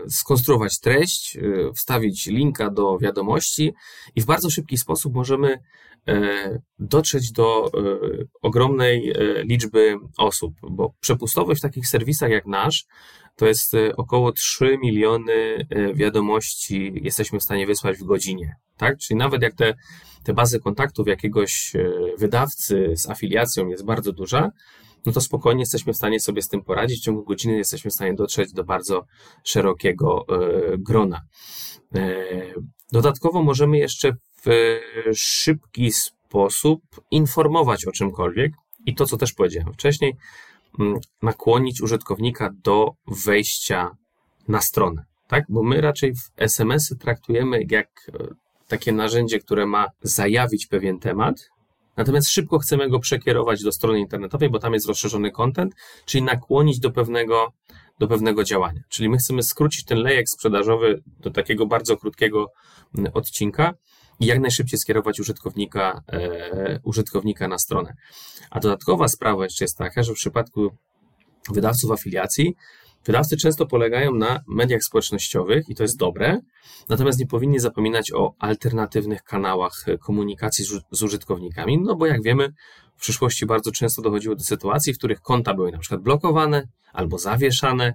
skonstruować 0.09 0.81
treść, 0.81 1.37
e, 1.37 1.41
wstawić 1.73 2.27
linka 2.27 2.71
do 2.71 2.99
wiadomości 2.99 3.75
i 4.15 4.21
w 4.21 4.25
bardzo 4.25 4.51
szybki 4.51 4.79
sposób 4.79 5.15
możemy 5.15 5.59
e, 6.09 6.59
dotrzeć 6.79 7.33
do 7.33 7.71
ogromnej 8.43 9.13
liczby 9.45 9.97
osób, 10.19 10.55
bo 10.71 10.95
przepustowość 11.01 11.61
w 11.61 11.63
takich 11.63 11.89
serwisach 11.89 12.31
jak 12.31 12.47
nasz 12.47 12.85
to 13.37 13.47
jest 13.47 13.73
około 13.97 14.33
3 14.33 14.79
miliony 14.83 15.67
wiadomości 15.95 16.93
jesteśmy 16.95 17.39
w 17.39 17.43
stanie 17.43 17.67
wysłać 17.67 17.97
w 17.97 18.05
godzinie, 18.05 18.57
tak? 18.77 18.99
Czyli 18.99 19.19
nawet 19.19 19.43
jak 19.43 19.55
te, 19.55 19.75
te 20.25 20.35
bazy 20.35 20.61
kontaktów 20.61 21.09
jakiegoś 21.09 21.73
wydawcy 22.19 22.93
z 22.97 23.11
afiliacją 23.11 23.69
jest 23.69 23.85
bardzo 23.85 24.13
duża, 24.13 24.51
no 25.07 25.13
to 25.13 25.21
spokojnie 25.21 25.63
jesteśmy 25.63 25.93
w 25.93 25.97
stanie 25.97 26.21
sobie 26.21 26.43
z 26.43 26.49
tym 26.49 26.63
poradzić. 26.63 27.01
W 27.01 27.05
ciągu 27.05 27.25
godziny 27.25 27.57
jesteśmy 27.57 27.91
w 27.91 27.95
stanie 27.95 28.15
dotrzeć 28.15 28.53
do 28.53 28.65
bardzo 28.65 29.05
szerokiego 29.45 30.25
e, 30.29 30.79
grona. 30.79 31.21
E, 31.95 32.15
dodatkowo 32.93 33.43
możemy 33.43 33.79
jeszcze 33.79 34.13
w 34.45 34.81
szybki 35.15 35.93
sposób 35.93 36.81
informować 37.11 37.87
o 37.87 37.93
czymkolwiek 37.93 38.53
i 38.87 38.95
to, 38.95 39.07
co 39.07 39.17
też 39.17 39.33
powiedziałem 39.33 39.73
wcześniej, 39.73 40.17
nakłonić 41.23 41.83
użytkownika 41.83 42.51
do 42.65 42.91
wejścia 43.07 43.91
na 44.49 44.61
stronę. 44.61 45.05
Tak? 45.29 45.45
Bo 45.49 45.63
my 45.63 45.81
raczej 45.81 46.15
w 46.15 46.31
SMS-y 46.37 46.97
traktujemy 46.97 47.61
jak 47.71 47.89
e, 48.09 48.35
takie 48.69 48.93
narzędzie, 48.93 49.39
które 49.39 49.67
ma 49.67 49.87
zajawić 50.03 50.67
pewien 50.67 50.99
temat, 50.99 51.35
Natomiast 51.97 52.29
szybko 52.29 52.59
chcemy 52.59 52.91
go 52.91 53.01
przekierować 53.01 53.63
do 53.63 53.73
strony 53.73 54.01
internetowej, 54.01 54.51
bo 54.51 54.59
tam 54.59 54.75
jest 54.75 54.87
rozszerzony 54.87 55.31
content, 55.31 55.75
czyli 56.05 56.25
nakłonić 56.25 56.81
do 56.81 56.91
pewnego, 56.91 57.53
do 57.99 58.09
pewnego 58.09 58.45
działania. 58.45 58.81
Czyli 58.89 59.09
my 59.09 59.17
chcemy 59.17 59.43
skrócić 59.43 59.85
ten 59.85 59.99
lejek 59.99 60.29
sprzedażowy 60.29 61.03
do 61.21 61.31
takiego 61.31 61.67
bardzo 61.67 61.97
krótkiego 61.97 62.53
mm, 62.99 63.13
odcinka 63.15 63.75
i 64.21 64.27
jak 64.27 64.41
najszybciej 64.41 64.79
skierować 64.79 65.21
użytkownika, 65.21 66.03
e, 66.13 66.81
użytkownika 66.83 67.49
na 67.49 67.59
stronę. 67.59 67.95
A 68.51 68.61
dodatkowa 68.61 69.09
sprawa 69.09 69.45
jeszcze 69.45 69.65
jest 69.65 69.79
taka, 69.79 70.03
że 70.03 70.13
w 70.13 70.17
przypadku 70.17 70.71
wydawców 71.53 71.91
afiliacji 71.91 72.55
Wydawcy 73.07 73.37
często 73.37 73.67
polegają 73.67 74.15
na 74.15 74.41
mediach 74.49 74.83
społecznościowych 74.83 75.69
i 75.69 75.75
to 75.75 75.83
jest 75.83 75.97
dobre, 75.97 76.41
natomiast 76.89 77.19
nie 77.19 77.27
powinni 77.27 77.59
zapominać 77.59 78.13
o 78.13 78.35
alternatywnych 78.39 79.23
kanałach 79.23 79.85
komunikacji 80.01 80.65
z 80.91 81.03
użytkownikami, 81.03 81.79
no 81.83 81.97
bo 81.97 82.07
jak 82.07 82.23
wiemy, 82.23 82.53
w 82.97 83.01
przyszłości 83.01 83.47
bardzo 83.47 83.73
często 83.73 84.03
dochodziło 84.03 84.35
do 84.35 84.45
sytuacji, 84.45 84.95
w 84.95 84.99
których 84.99 85.21
konta 85.21 85.55
były 85.55 85.73
na 85.73 85.79
przykład 85.79 86.01
blokowane 86.01 86.69
albo 86.93 87.19
zawieszane 87.19 87.95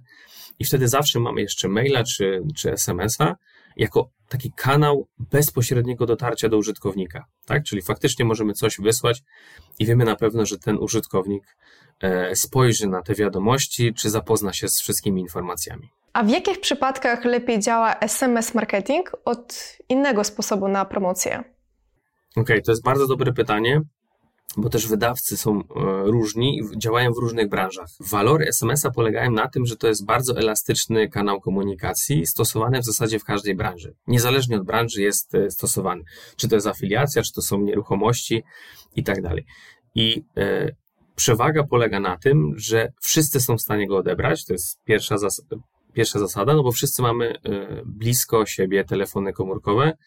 i 0.59 0.65
wtedy 0.65 0.87
zawsze 0.87 1.19
mamy 1.19 1.41
jeszcze 1.41 1.67
maila 1.67 2.03
czy, 2.03 2.41
czy 2.55 2.71
SMS-a 2.71 3.35
jako 3.77 4.09
taki 4.29 4.51
kanał 4.55 5.07
bezpośredniego 5.19 6.05
dotarcia 6.05 6.49
do 6.49 6.57
użytkownika, 6.57 7.25
tak? 7.45 7.63
Czyli 7.63 7.81
faktycznie 7.81 8.25
możemy 8.25 8.53
coś 8.53 8.77
wysłać 8.79 9.23
i 9.79 9.85
wiemy 9.85 10.05
na 10.05 10.15
pewno, 10.15 10.45
że 10.45 10.57
ten 10.57 10.77
użytkownik 10.77 11.43
E, 12.01 12.35
spojrzy 12.35 12.87
na 12.87 13.01
te 13.01 13.15
wiadomości, 13.15 13.93
czy 13.93 14.09
zapozna 14.09 14.53
się 14.53 14.67
z 14.67 14.81
wszystkimi 14.81 15.21
informacjami. 15.21 15.89
A 16.13 16.23
w 16.23 16.29
jakich 16.29 16.59
przypadkach 16.59 17.25
lepiej 17.25 17.59
działa 17.59 17.95
SMS 17.99 18.53
marketing 18.53 19.11
od 19.25 19.77
innego 19.89 20.23
sposobu 20.23 20.67
na 20.67 20.85
promocję? 20.85 21.33
Okej, 21.39 22.43
okay, 22.43 22.61
to 22.61 22.71
jest 22.71 22.83
bardzo 22.83 23.07
dobre 23.07 23.33
pytanie, 23.33 23.81
bo 24.57 24.69
też 24.69 24.87
wydawcy 24.87 25.37
są 25.37 25.59
e, 25.59 25.63
różni 26.05 26.59
i 26.59 26.79
działają 26.79 27.13
w 27.13 27.17
różnych 27.17 27.49
branżach. 27.49 27.87
Walory 27.99 28.47
SMS-a 28.47 28.91
polegają 28.91 29.31
na 29.31 29.47
tym, 29.47 29.65
że 29.65 29.75
to 29.75 29.87
jest 29.87 30.05
bardzo 30.05 30.37
elastyczny 30.37 31.09
kanał 31.09 31.41
komunikacji, 31.41 32.25
stosowany 32.25 32.81
w 32.81 32.85
zasadzie 32.85 33.19
w 33.19 33.23
każdej 33.23 33.55
branży. 33.55 33.93
Niezależnie 34.07 34.55
od 34.55 34.65
branży 34.65 35.01
jest 35.01 35.35
e, 35.35 35.51
stosowany. 35.51 36.03
Czy 36.35 36.47
to 36.47 36.55
jest 36.55 36.67
afiliacja, 36.67 37.21
czy 37.21 37.33
to 37.33 37.41
są 37.41 37.61
nieruchomości 37.61 38.43
i 38.95 39.03
tak 39.03 39.21
dalej. 39.21 39.45
I 39.95 40.23
Przewaga 41.15 41.63
polega 41.63 41.99
na 41.99 42.17
tym, 42.17 42.53
że 42.57 42.93
wszyscy 43.01 43.39
są 43.39 43.57
w 43.57 43.61
stanie 43.61 43.87
go 43.87 43.97
odebrać. 43.97 44.45
To 44.45 44.53
jest 44.53 44.83
pierwsza, 44.83 45.17
zas 45.17 45.41
pierwsza 45.93 46.19
zasada, 46.19 46.53
no 46.53 46.63
bo 46.63 46.71
wszyscy 46.71 47.01
mamy 47.01 47.29
e, 47.29 47.39
blisko 47.85 48.45
siebie 48.45 48.83
telefony 48.83 49.33
komórkowe. 49.33 49.97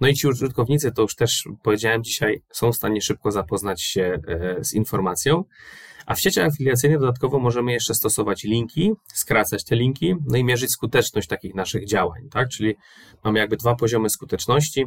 No 0.00 0.08
i 0.08 0.14
ci 0.14 0.28
użytkownicy, 0.28 0.92
to 0.92 1.02
już 1.02 1.14
też 1.14 1.48
powiedziałem 1.62 2.04
dzisiaj, 2.04 2.42
są 2.52 2.72
w 2.72 2.76
stanie 2.76 3.00
szybko 3.00 3.30
zapoznać 3.30 3.82
się 3.82 4.18
e, 4.28 4.64
z 4.64 4.74
informacją. 4.74 5.44
A 6.06 6.14
w 6.14 6.20
sieciach 6.20 6.46
afiliacyjnych 6.46 7.00
dodatkowo 7.00 7.38
możemy 7.38 7.72
jeszcze 7.72 7.94
stosować 7.94 8.44
linki, 8.44 8.92
skracać 9.14 9.64
te 9.64 9.76
linki, 9.76 10.16
no 10.26 10.36
i 10.36 10.44
mierzyć 10.44 10.70
skuteczność 10.70 11.28
takich 11.28 11.54
naszych 11.54 11.86
działań, 11.86 12.28
tak? 12.30 12.48
Czyli 12.48 12.76
mamy 13.24 13.38
jakby 13.38 13.56
dwa 13.56 13.74
poziomy 13.74 14.10
skuteczności, 14.10 14.86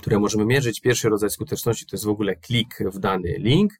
które 0.00 0.18
możemy 0.18 0.44
mierzyć. 0.44 0.80
Pierwszy 0.80 1.08
rodzaj 1.08 1.30
skuteczności 1.30 1.86
to 1.86 1.96
jest 1.96 2.04
w 2.04 2.08
ogóle 2.08 2.36
klik 2.36 2.78
w 2.92 2.98
dany 2.98 3.34
link, 3.38 3.72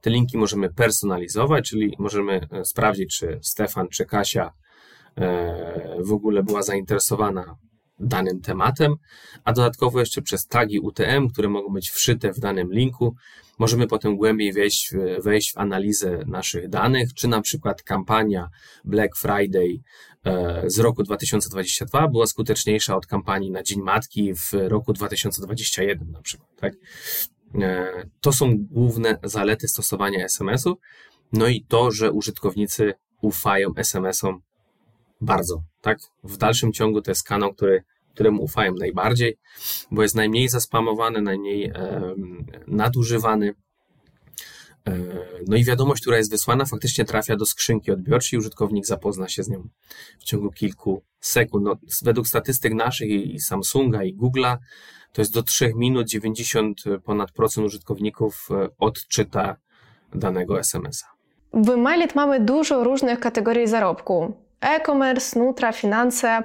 te 0.00 0.10
linki 0.10 0.38
możemy 0.38 0.72
personalizować, 0.72 1.68
czyli 1.68 1.96
możemy 1.98 2.48
e, 2.50 2.64
sprawdzić, 2.64 3.18
czy 3.18 3.38
Stefan, 3.42 3.88
czy 3.88 4.06
Kasia 4.06 4.52
e, 5.16 5.96
w 6.00 6.12
ogóle 6.12 6.42
była 6.42 6.62
zainteresowana 6.62 7.56
danym 8.00 8.40
tematem, 8.40 8.94
a 9.44 9.52
dodatkowo 9.52 10.00
jeszcze 10.00 10.22
przez 10.22 10.46
tagi 10.46 10.80
UTM, 10.80 11.28
które 11.28 11.48
mogą 11.48 11.72
być 11.72 11.90
wszyte 11.90 12.32
w 12.32 12.40
danym 12.40 12.72
linku, 12.72 13.14
możemy 13.58 13.86
potem 13.86 14.16
głębiej 14.16 14.52
wejść, 14.52 14.92
wejść 15.22 15.52
w 15.52 15.58
analizę 15.58 16.24
naszych 16.26 16.68
danych, 16.68 17.14
czy 17.14 17.28
na 17.28 17.40
przykład 17.40 17.82
kampania 17.82 18.48
Black 18.84 19.16
Friday 19.16 19.80
e, 20.24 20.62
z 20.66 20.78
roku 20.78 21.02
2022 21.02 22.08
była 22.08 22.26
skuteczniejsza 22.26 22.96
od 22.96 23.06
kampanii 23.06 23.50
na 23.50 23.62
Dzień 23.62 23.80
Matki 23.80 24.34
w 24.34 24.52
roku 24.52 24.92
2021 24.92 26.10
na 26.10 26.22
przykład. 26.22 26.48
Tak? 26.56 26.72
E, 27.54 27.86
to 28.20 28.32
są 28.32 28.54
główne 28.58 29.18
zalety 29.22 29.68
stosowania 29.68 30.24
SMS-ów. 30.24 30.78
No 31.32 31.48
i 31.48 31.64
to, 31.68 31.90
że 31.90 32.12
użytkownicy 32.12 32.94
ufają 33.20 33.68
SMS-om 33.76 34.40
bardzo, 35.20 35.62
tak? 35.80 35.98
W 36.24 36.36
dalszym 36.36 36.72
ciągu 36.72 37.02
to 37.02 37.10
jest 37.10 37.22
kanał, 37.22 37.54
który, 37.54 37.84
któremu 38.14 38.42
ufają 38.42 38.74
najbardziej, 38.74 39.38
bo 39.90 40.02
jest 40.02 40.14
najmniej 40.14 40.48
zaspamowany, 40.48 41.22
najmniej 41.22 41.64
e, 41.64 42.14
nadużywany. 42.66 43.54
E, 44.88 44.96
no 45.46 45.56
i 45.56 45.64
wiadomość, 45.64 46.02
która 46.02 46.16
jest 46.16 46.30
wysłana, 46.30 46.64
faktycznie 46.64 47.04
trafia 47.04 47.36
do 47.36 47.46
skrzynki 47.46 47.90
odbiorczej 47.90 48.36
i 48.36 48.38
użytkownik 48.38 48.86
zapozna 48.86 49.28
się 49.28 49.42
z 49.42 49.48
nią 49.48 49.68
w 50.18 50.24
ciągu 50.24 50.50
kilku 50.50 51.02
sekund. 51.20 51.64
No, 51.64 51.76
według 52.02 52.28
statystyk 52.28 52.74
naszych 52.74 53.10
i 53.10 53.40
Samsunga 53.40 54.04
i 54.04 54.16
Google'a 54.16 54.56
to 55.12 55.22
jest 55.22 55.34
do 55.34 55.42
3 55.42 55.72
minut 55.76 56.08
90 56.08 56.82
ponad 57.04 57.32
procent 57.32 57.66
użytkowników 57.66 58.48
e, 58.50 58.68
odczyta 58.78 59.56
danego 60.14 60.60
SMS-a. 60.60 61.06
W 61.52 61.76
MyLead 61.76 62.14
mamy 62.14 62.40
dużo 62.40 62.84
różnych 62.84 63.20
kategorii 63.20 63.66
zarobku. 63.66 64.47
E-commerce, 64.60 65.38
nutra, 65.38 65.72
finanse, 65.72 66.42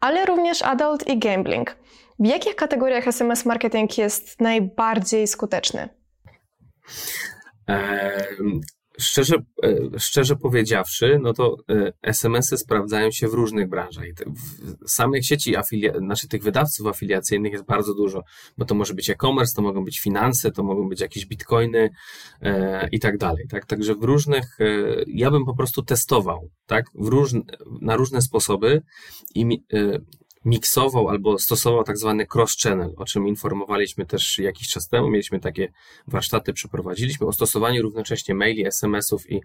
ale 0.00 0.26
również 0.26 0.62
adult 0.62 1.08
i 1.08 1.18
gambling. 1.18 1.76
W 2.18 2.26
jakich 2.26 2.56
kategoriach 2.56 3.08
SMS 3.08 3.44
marketing 3.44 3.98
jest 3.98 4.40
najbardziej 4.40 5.26
skuteczny? 5.26 5.88
Szczerze, 8.98 9.36
e, 9.64 9.98
szczerze 9.98 10.36
powiedziawszy, 10.36 11.18
no 11.22 11.32
to 11.32 11.56
e, 11.68 11.92
SMS-y 12.02 12.58
sprawdzają 12.58 13.10
się 13.10 13.28
w 13.28 13.34
różnych 13.34 13.68
branżach. 13.68 14.04
W 14.86 14.90
samych 14.90 15.26
sieci, 15.26 15.56
afilia- 15.56 15.98
znaczy 15.98 16.28
tych 16.28 16.42
wydawców 16.42 16.86
afiliacyjnych 16.86 17.52
jest 17.52 17.64
bardzo 17.64 17.94
dużo, 17.94 18.22
bo 18.58 18.64
to 18.64 18.74
może 18.74 18.94
być 18.94 19.10
e-commerce, 19.10 19.56
to 19.56 19.62
mogą 19.62 19.84
być 19.84 20.00
finanse, 20.00 20.50
to 20.50 20.62
mogą 20.62 20.88
być 20.88 21.00
jakieś 21.00 21.26
bitcoiny 21.26 21.90
e, 22.42 22.88
i 22.92 23.00
tak 23.00 23.18
dalej. 23.18 23.44
Tak? 23.48 23.66
Także 23.66 23.94
w 23.94 24.04
różnych, 24.04 24.60
e, 24.60 24.64
ja 25.06 25.30
bym 25.30 25.44
po 25.44 25.54
prostu 25.56 25.82
testował, 25.82 26.50
tak? 26.66 26.86
W 26.94 27.08
różne, 27.08 27.40
na 27.80 27.96
różne 27.96 28.22
sposoby 28.22 28.82
i 29.34 29.64
e, 29.72 29.98
miksował 30.44 31.08
albo 31.08 31.38
stosował 31.38 31.84
tak 31.84 31.98
zwany 31.98 32.26
cross-channel, 32.34 32.92
o 32.96 33.04
czym 33.04 33.28
informowaliśmy 33.28 34.06
też 34.06 34.38
jakiś 34.38 34.68
czas 34.68 34.88
temu. 34.88 35.10
Mieliśmy 35.10 35.40
takie 35.40 35.72
warsztaty, 36.06 36.52
przeprowadziliśmy 36.52 37.26
o 37.26 37.32
stosowaniu 37.32 37.82
równocześnie 37.82 38.34
maili, 38.34 38.66
SMS-ów 38.66 39.30
i 39.30 39.40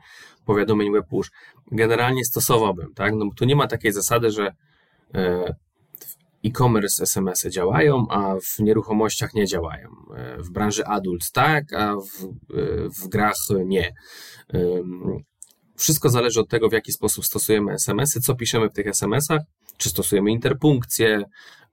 powiadomień 0.46 0.92
web 0.92 1.08
push. 1.08 1.32
Generalnie 1.72 2.26
stosowałbym, 2.26 2.94
tak? 2.94 3.14
No, 3.16 3.30
tu 3.36 3.46
nie 3.46 3.56
ma 3.56 3.68
takiej 3.68 3.92
zasady, 3.92 4.32
że 4.32 4.54
e, 5.14 5.56
e-commerce 6.46 7.04
SMS-y 7.04 7.50
działają, 7.50 8.06
a 8.10 8.36
w 8.42 8.60
nieruchomościach 8.60 9.34
nie 9.34 9.48
działają. 9.48 9.90
E, 10.16 10.38
w 10.38 10.50
branży 10.50 10.86
adult 10.86 11.32
tak, 11.32 11.74
a 11.74 11.96
w, 11.96 12.24
e, 12.24 12.90
w 12.90 13.08
grach 13.08 13.36
nie. 13.66 13.94
wszystko 15.76 16.10
zależy 16.10 16.40
od 16.40 16.50
tego, 16.50 16.70
w 16.70 16.74
jaki 16.74 16.92
sposób 16.92 17.26
stosujemy 17.26 17.74
SMS-y, 17.74 18.20
co 18.20 18.36
piszemy 18.36 18.70
w 18.70 18.74
tych 18.74 18.88
SMS-ach, 18.88 19.42
czy 19.78 19.90
stosujemy 19.90 20.32
interpunkcję, 20.32 21.24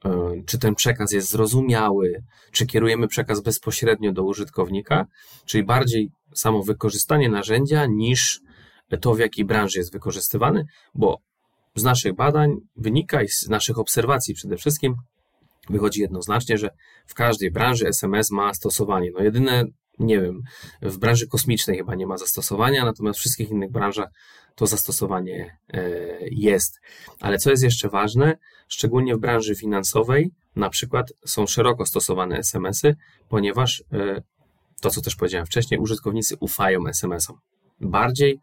e, 0.04 0.42
czy 0.46 0.58
ten 0.58 0.74
przekaz 0.74 1.12
jest 1.12 1.30
zrozumiały, 1.30 2.22
czy 2.52 2.66
kierujemy 2.66 3.08
przekaz 3.08 3.40
bezpośrednio 3.40 4.12
do 4.12 4.22
użytkownika, 4.22 5.06
czyli 5.44 5.64
bardziej 5.64 6.10
samo 6.34 6.62
wykorzystanie 6.62 7.28
narzędzia 7.28 7.86
niż 7.86 8.40
to, 9.00 9.14
w 9.14 9.18
jakiej 9.18 9.44
branży 9.44 9.78
jest 9.78 9.92
wykorzystywany, 9.92 10.64
bo 10.94 11.18
z 11.74 11.84
naszych 11.84 12.14
badań 12.14 12.56
wynika 12.76 13.22
i 13.22 13.28
z 13.28 13.48
naszych 13.48 13.78
obserwacji 13.78 14.34
przede 14.34 14.56
wszystkim 14.56 14.94
wychodzi 15.70 16.00
jednoznacznie, 16.00 16.58
że 16.58 16.70
w 17.06 17.14
każdej 17.14 17.50
branży 17.50 17.88
SMS 17.88 18.30
ma 18.30 18.54
stosowanie. 18.54 19.10
No 19.14 19.20
jedyne 19.20 19.64
nie 19.98 20.20
wiem, 20.20 20.42
w 20.82 20.98
branży 20.98 21.26
kosmicznej 21.26 21.76
chyba 21.76 21.94
nie 21.94 22.06
ma 22.06 22.16
zastosowania, 22.16 22.84
natomiast 22.84 23.18
w 23.18 23.20
wszystkich 23.20 23.50
innych 23.50 23.70
branżach 23.70 24.08
to 24.54 24.66
zastosowanie 24.66 25.58
e, 25.68 25.82
jest. 26.30 26.80
Ale 27.20 27.38
co 27.38 27.50
jest 27.50 27.62
jeszcze 27.62 27.88
ważne, 27.88 28.38
szczególnie 28.68 29.16
w 29.16 29.18
branży 29.18 29.54
finansowej, 29.54 30.30
na 30.56 30.70
przykład 30.70 31.12
są 31.26 31.46
szeroko 31.46 31.86
stosowane 31.86 32.38
SMS-y, 32.38 32.96
ponieważ 33.28 33.84
e, 33.92 34.22
to, 34.80 34.90
co 34.90 35.00
też 35.00 35.16
powiedziałem 35.16 35.46
wcześniej, 35.46 35.80
użytkownicy 35.80 36.36
ufają 36.40 36.86
SMS-om 36.86 37.38
bardziej 37.80 38.40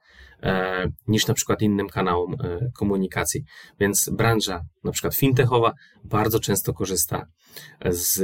niż 1.08 1.28
na 1.28 1.34
przykład 1.34 1.62
innym 1.62 1.90
kanałom 1.90 2.36
komunikacji. 2.78 3.44
Więc 3.80 4.10
branża 4.10 4.62
na 4.84 4.92
przykład 4.92 5.16
fintechowa 5.16 5.74
bardzo 6.04 6.40
często 6.40 6.74
korzysta 6.74 7.26
z, 7.86 8.22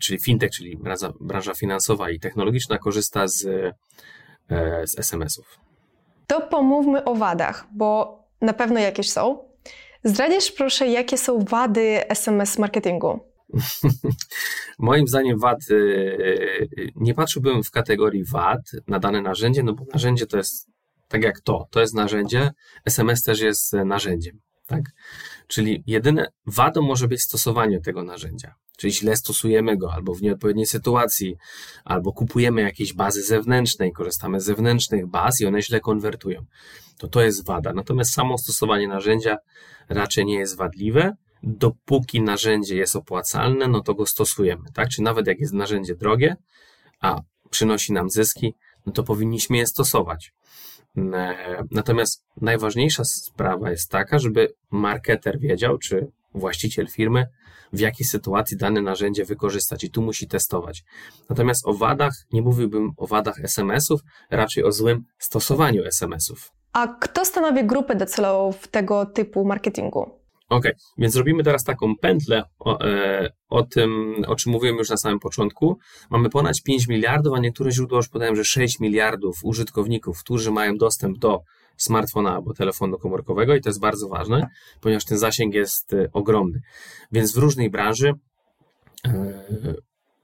czyli 0.00 0.18
fintech, 0.20 0.50
czyli 0.50 0.78
branża, 1.20 1.54
finansowa 1.54 2.10
i 2.10 2.20
technologiczna 2.20 2.78
korzysta 2.78 3.28
z, 3.28 3.46
e, 4.50 4.86
z 4.86 4.98
SMS-ów. 4.98 5.58
To 6.26 6.40
pomówmy 6.40 7.04
o 7.04 7.14
wadach, 7.14 7.66
bo 7.72 8.18
na 8.40 8.52
pewno 8.52 8.80
jakieś 8.80 9.10
są. 9.10 9.38
Zdradzisz 10.04 10.52
proszę, 10.52 10.88
jakie 10.88 11.18
są 11.18 11.44
wady 11.44 12.08
SMS 12.08 12.58
marketingu? 12.58 13.20
Moim 14.78 15.08
zdaniem 15.08 15.38
wad, 15.38 15.58
e, 15.70 15.76
nie 16.96 17.14
patrzyłbym 17.14 17.62
w 17.62 17.70
kategorii 17.70 18.24
wad 18.24 18.60
na 18.88 18.98
dane 18.98 19.22
narzędzie, 19.22 19.62
no 19.62 19.72
bo 19.72 19.84
narzędzie 19.92 20.26
to 20.26 20.36
jest 20.36 20.75
tak 21.08 21.22
jak 21.22 21.40
to, 21.40 21.66
to 21.70 21.80
jest 21.80 21.94
narzędzie, 21.94 22.50
SMS 22.84 23.22
też 23.22 23.40
jest 23.40 23.72
narzędziem, 23.72 24.40
tak? 24.66 24.82
Czyli 25.46 25.82
jedyne 25.86 26.32
wadą 26.46 26.82
może 26.82 27.08
być 27.08 27.22
stosowanie 27.22 27.80
tego 27.80 28.02
narzędzia. 28.02 28.54
Czyli 28.76 28.92
źle 28.92 29.16
stosujemy 29.16 29.76
go, 29.76 29.92
albo 29.92 30.14
w 30.14 30.22
nieodpowiedniej 30.22 30.66
sytuacji, 30.66 31.36
albo 31.84 32.12
kupujemy 32.12 32.62
jakieś 32.62 32.92
bazy 32.92 33.22
zewnętrzne 33.22 33.88
i 33.88 33.92
korzystamy 33.92 34.40
z 34.40 34.44
zewnętrznych 34.44 35.06
baz 35.06 35.40
i 35.40 35.46
one 35.46 35.62
źle 35.62 35.80
konwertują. 35.80 36.44
To 36.98 37.08
to 37.08 37.22
jest 37.22 37.46
wada. 37.46 37.72
Natomiast 37.72 38.12
samo 38.12 38.38
stosowanie 38.38 38.88
narzędzia 38.88 39.36
raczej 39.88 40.24
nie 40.24 40.38
jest 40.38 40.56
wadliwe. 40.56 41.16
Dopóki 41.42 42.22
narzędzie 42.22 42.76
jest 42.76 42.96
opłacalne, 42.96 43.68
no 43.68 43.80
to 43.80 43.94
go 43.94 44.06
stosujemy, 44.06 44.64
tak? 44.74 44.88
Czy 44.88 45.02
nawet 45.02 45.26
jak 45.26 45.40
jest 45.40 45.52
narzędzie 45.52 45.94
drogie, 45.94 46.36
a 47.00 47.20
przynosi 47.50 47.92
nam 47.92 48.10
zyski, 48.10 48.54
no 48.86 48.92
to 48.92 49.02
powinniśmy 49.02 49.56
je 49.56 49.66
stosować. 49.66 50.32
E, 50.96 51.34
natomiast 51.70 52.24
najważniejsza 52.40 53.04
sprawa 53.04 53.70
jest 53.70 53.90
taka, 53.90 54.18
żeby 54.18 54.54
marketer 54.70 55.38
wiedział, 55.38 55.78
czy 55.78 56.10
właściciel 56.34 56.86
firmy, 56.86 57.26
w 57.72 57.80
jakiej 57.80 58.06
sytuacji 58.06 58.56
dane 58.56 58.82
narzędzie 58.82 59.24
wykorzystać 59.24 59.84
i 59.84 59.90
tu 59.90 60.02
musi 60.02 60.28
testować. 60.28 60.84
Natomiast 61.30 61.66
o 61.66 61.74
wadach 61.74 62.14
nie 62.32 62.42
mówiłbym 62.42 62.92
o 62.96 63.06
wadach 63.06 63.40
SMS-ów, 63.44 64.00
raczej 64.30 64.64
o 64.64 64.72
złym 64.72 65.04
stosowaniu 65.18 65.84
SMS-ów. 65.84 66.52
A 66.72 66.86
kto 67.00 67.24
stanowi 67.24 67.64
grupę 67.64 67.94
docelową 67.94 68.58
tego 68.70 69.06
typu 69.06 69.44
marketingu? 69.44 70.25
Ok, 70.48 70.64
więc 70.98 71.16
robimy 71.16 71.42
teraz 71.42 71.64
taką 71.64 71.96
pętlę 71.96 72.44
o, 72.58 72.80
e, 72.80 73.32
o, 73.48 73.62
tym, 73.62 74.16
o 74.26 74.36
czym 74.36 74.52
mówiłem 74.52 74.76
już 74.76 74.90
na 74.90 74.96
samym 74.96 75.20
początku. 75.20 75.78
Mamy 76.10 76.30
ponad 76.30 76.62
5 76.62 76.88
miliardów, 76.88 77.34
a 77.34 77.38
niektóre 77.38 77.70
źródła 77.70 77.96
już 77.96 78.08
podają, 78.08 78.34
że 78.34 78.44
6 78.44 78.80
miliardów 78.80 79.38
użytkowników, 79.42 80.20
którzy 80.20 80.50
mają 80.50 80.76
dostęp 80.76 81.18
do 81.18 81.42
smartfona 81.76 82.34
albo 82.34 82.54
telefonu 82.54 82.98
komórkowego 82.98 83.54
i 83.54 83.60
to 83.60 83.68
jest 83.68 83.80
bardzo 83.80 84.08
ważne, 84.08 84.48
ponieważ 84.80 85.04
ten 85.04 85.18
zasięg 85.18 85.54
jest 85.54 85.92
e, 85.94 86.08
ogromny. 86.12 86.60
Więc 87.12 87.34
w 87.34 87.36
różnej 87.36 87.70
branży 87.70 88.12
e, 89.06 89.44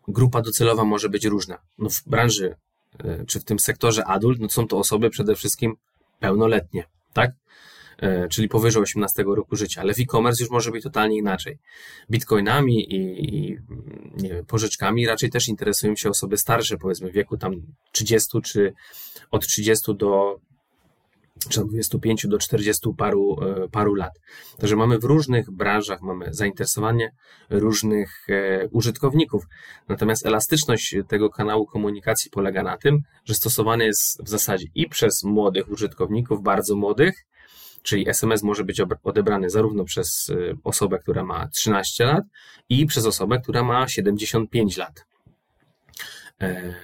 grupa 0.09 0.43
docelowa 0.43 0.85
może 0.85 1.09
być 1.09 1.25
różna. 1.25 1.59
No 1.79 1.91
w 1.91 2.03
branży, 2.07 2.55
e, 3.05 3.25
czy 3.27 3.41
w 3.41 3.45
tym 3.45 3.59
sektorze 3.59 4.05
adult, 4.05 4.41
no 4.41 4.49
są 4.49 4.67
to 4.67 4.79
osoby 4.79 5.11
przede 5.11 5.35
wszystkim 5.35 5.75
pełnoletnie, 6.21 6.85
tak? 7.13 7.31
E, 8.03 8.29
czyli 8.29 8.49
powyżej 8.49 8.83
18 8.83 9.25
roku 9.27 9.57
życia, 9.57 9.81
ale 9.81 9.95
w 9.95 10.01
e-commerce 10.01 10.43
już 10.43 10.51
może 10.51 10.71
być 10.71 10.83
totalnie 10.83 11.17
inaczej. 11.17 11.59
Bitcoinami 12.11 12.95
i, 12.95 13.25
i 13.27 13.59
nie 14.17 14.29
wiem, 14.29 14.45
pożyczkami 14.47 15.07
raczej 15.07 15.31
też 15.31 15.49
interesują 15.49 15.97
się 15.97 16.11
osoby 16.11 16.37
starsze, 16.37 16.77
powiedzmy 16.77 17.11
w 17.11 17.13
wieku 17.13 17.37
tam 17.37 17.53
30 17.93 18.41
czy 18.43 18.73
od 19.31 19.47
30 19.47 19.95
do 19.97 20.41
czy 21.49 21.61
od 21.61 21.69
25 21.69 22.27
do 22.27 22.39
40 22.39 22.89
paru, 22.99 23.37
e, 23.43 23.69
paru 23.69 23.95
lat. 23.95 24.13
Także 24.59 24.77
mamy 24.77 24.99
w 24.99 25.05
różnych 25.05 25.51
branżach, 25.51 26.03
mamy 26.03 26.35
zainteresowanie 26.35 27.11
różnych 27.51 28.27
e, 28.29 28.69
użytkowników. 28.69 29.45
Natomiast 29.89 30.27
elastyczność 30.27 30.97
tego 31.09 31.31
kanału 31.31 31.67
komunikacji 31.67 32.31
polega 32.31 32.63
na 32.63 32.77
tym, 32.77 32.99
że 33.25 33.35
stosowany 33.35 33.85
jest 33.85 34.25
w 34.25 34.29
zasadzie 34.29 34.67
i 34.75 34.89
przez 34.89 35.25
młodych 35.25 35.69
użytkowników, 35.69 36.43
bardzo 36.43 36.77
młodych, 36.77 37.25
Czyli 37.83 38.09
SMS 38.09 38.43
może 38.43 38.65
być 38.65 38.81
odebrany 39.03 39.51
zarówno 39.51 39.85
przez 39.85 40.29
y, 40.29 40.57
osobę, 40.65 40.99
która 40.99 41.25
ma 41.25 41.49
13 41.49 42.05
lat, 42.05 42.25
i 42.69 42.87
przez 42.87 43.07
osobę, 43.07 43.41
która 43.41 43.63
ma 43.63 43.89
75 43.89 44.77
lat. 44.77 45.05
E, 46.41 46.75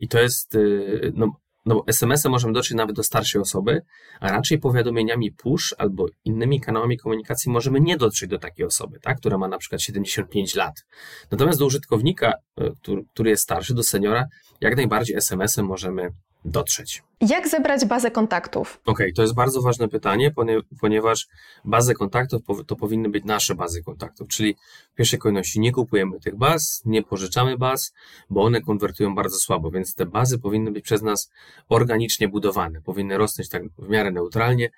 I 0.00 0.08
to 0.08 0.20
jest, 0.20 0.54
y, 0.54 1.12
no, 1.14 1.32
no 1.66 1.84
SMS-em 1.86 2.32
możemy 2.32 2.52
dotrzeć 2.52 2.76
nawet 2.76 2.96
do 2.96 3.02
starszej 3.02 3.40
osoby, 3.40 3.82
a 4.20 4.28
raczej 4.28 4.58
powiadomieniami 4.58 5.32
push 5.32 5.74
albo 5.78 6.06
innymi 6.24 6.60
kanałami 6.60 6.98
komunikacji 6.98 7.52
możemy 7.52 7.80
nie 7.80 7.96
dotrzeć 7.96 8.30
do 8.30 8.38
takiej 8.38 8.66
osoby, 8.66 9.00
tak, 9.00 9.18
która 9.18 9.38
ma 9.38 9.48
na 9.48 9.58
przykład 9.58 9.82
75 9.82 10.54
lat. 10.54 10.84
Natomiast 11.30 11.58
do 11.58 11.66
użytkownika, 11.66 12.32
y, 12.60 12.72
który 13.12 13.30
jest 13.30 13.42
starszy, 13.42 13.74
do 13.74 13.82
seniora, 13.82 14.26
jak 14.60 14.76
najbardziej 14.76 15.16
SMS-em 15.16 15.66
możemy 15.66 16.10
dotrzeć. 16.44 17.02
Jak 17.20 17.48
zebrać 17.48 17.84
bazę 17.84 18.10
kontaktów? 18.10 18.80
Okej, 18.84 19.06
okay, 19.06 19.12
to 19.12 19.22
jest 19.22 19.34
bardzo 19.34 19.62
ważne 19.62 19.88
pytanie, 19.88 20.34
ponieważ 20.80 21.28
bazy 21.64 21.94
kontaktów 21.94 22.42
to 22.66 22.76
powinny 22.76 23.08
być 23.08 23.24
nasze 23.24 23.54
bazy 23.54 23.82
kontaktów, 23.82 24.28
czyli 24.28 24.56
w 24.92 24.94
pierwszej 24.94 25.18
kolejności 25.18 25.60
nie 25.60 25.72
kupujemy 25.72 26.20
tych 26.20 26.36
baz, 26.36 26.82
nie 26.84 27.02
pożyczamy 27.02 27.58
baz, 27.58 27.92
bo 28.30 28.42
one 28.42 28.60
konwertują 28.60 29.14
bardzo 29.14 29.36
słabo, 29.36 29.70
więc 29.70 29.94
te 29.94 30.06
bazy 30.06 30.38
powinny 30.38 30.72
być 30.72 30.84
przez 30.84 31.02
nas 31.02 31.30
organicznie 31.68 32.28
budowane, 32.28 32.80
powinny 32.80 33.18
rosnąć 33.18 33.48
tak 33.48 33.62
w 33.78 33.88
miarę 33.88 34.10
neutralnie, 34.10 34.70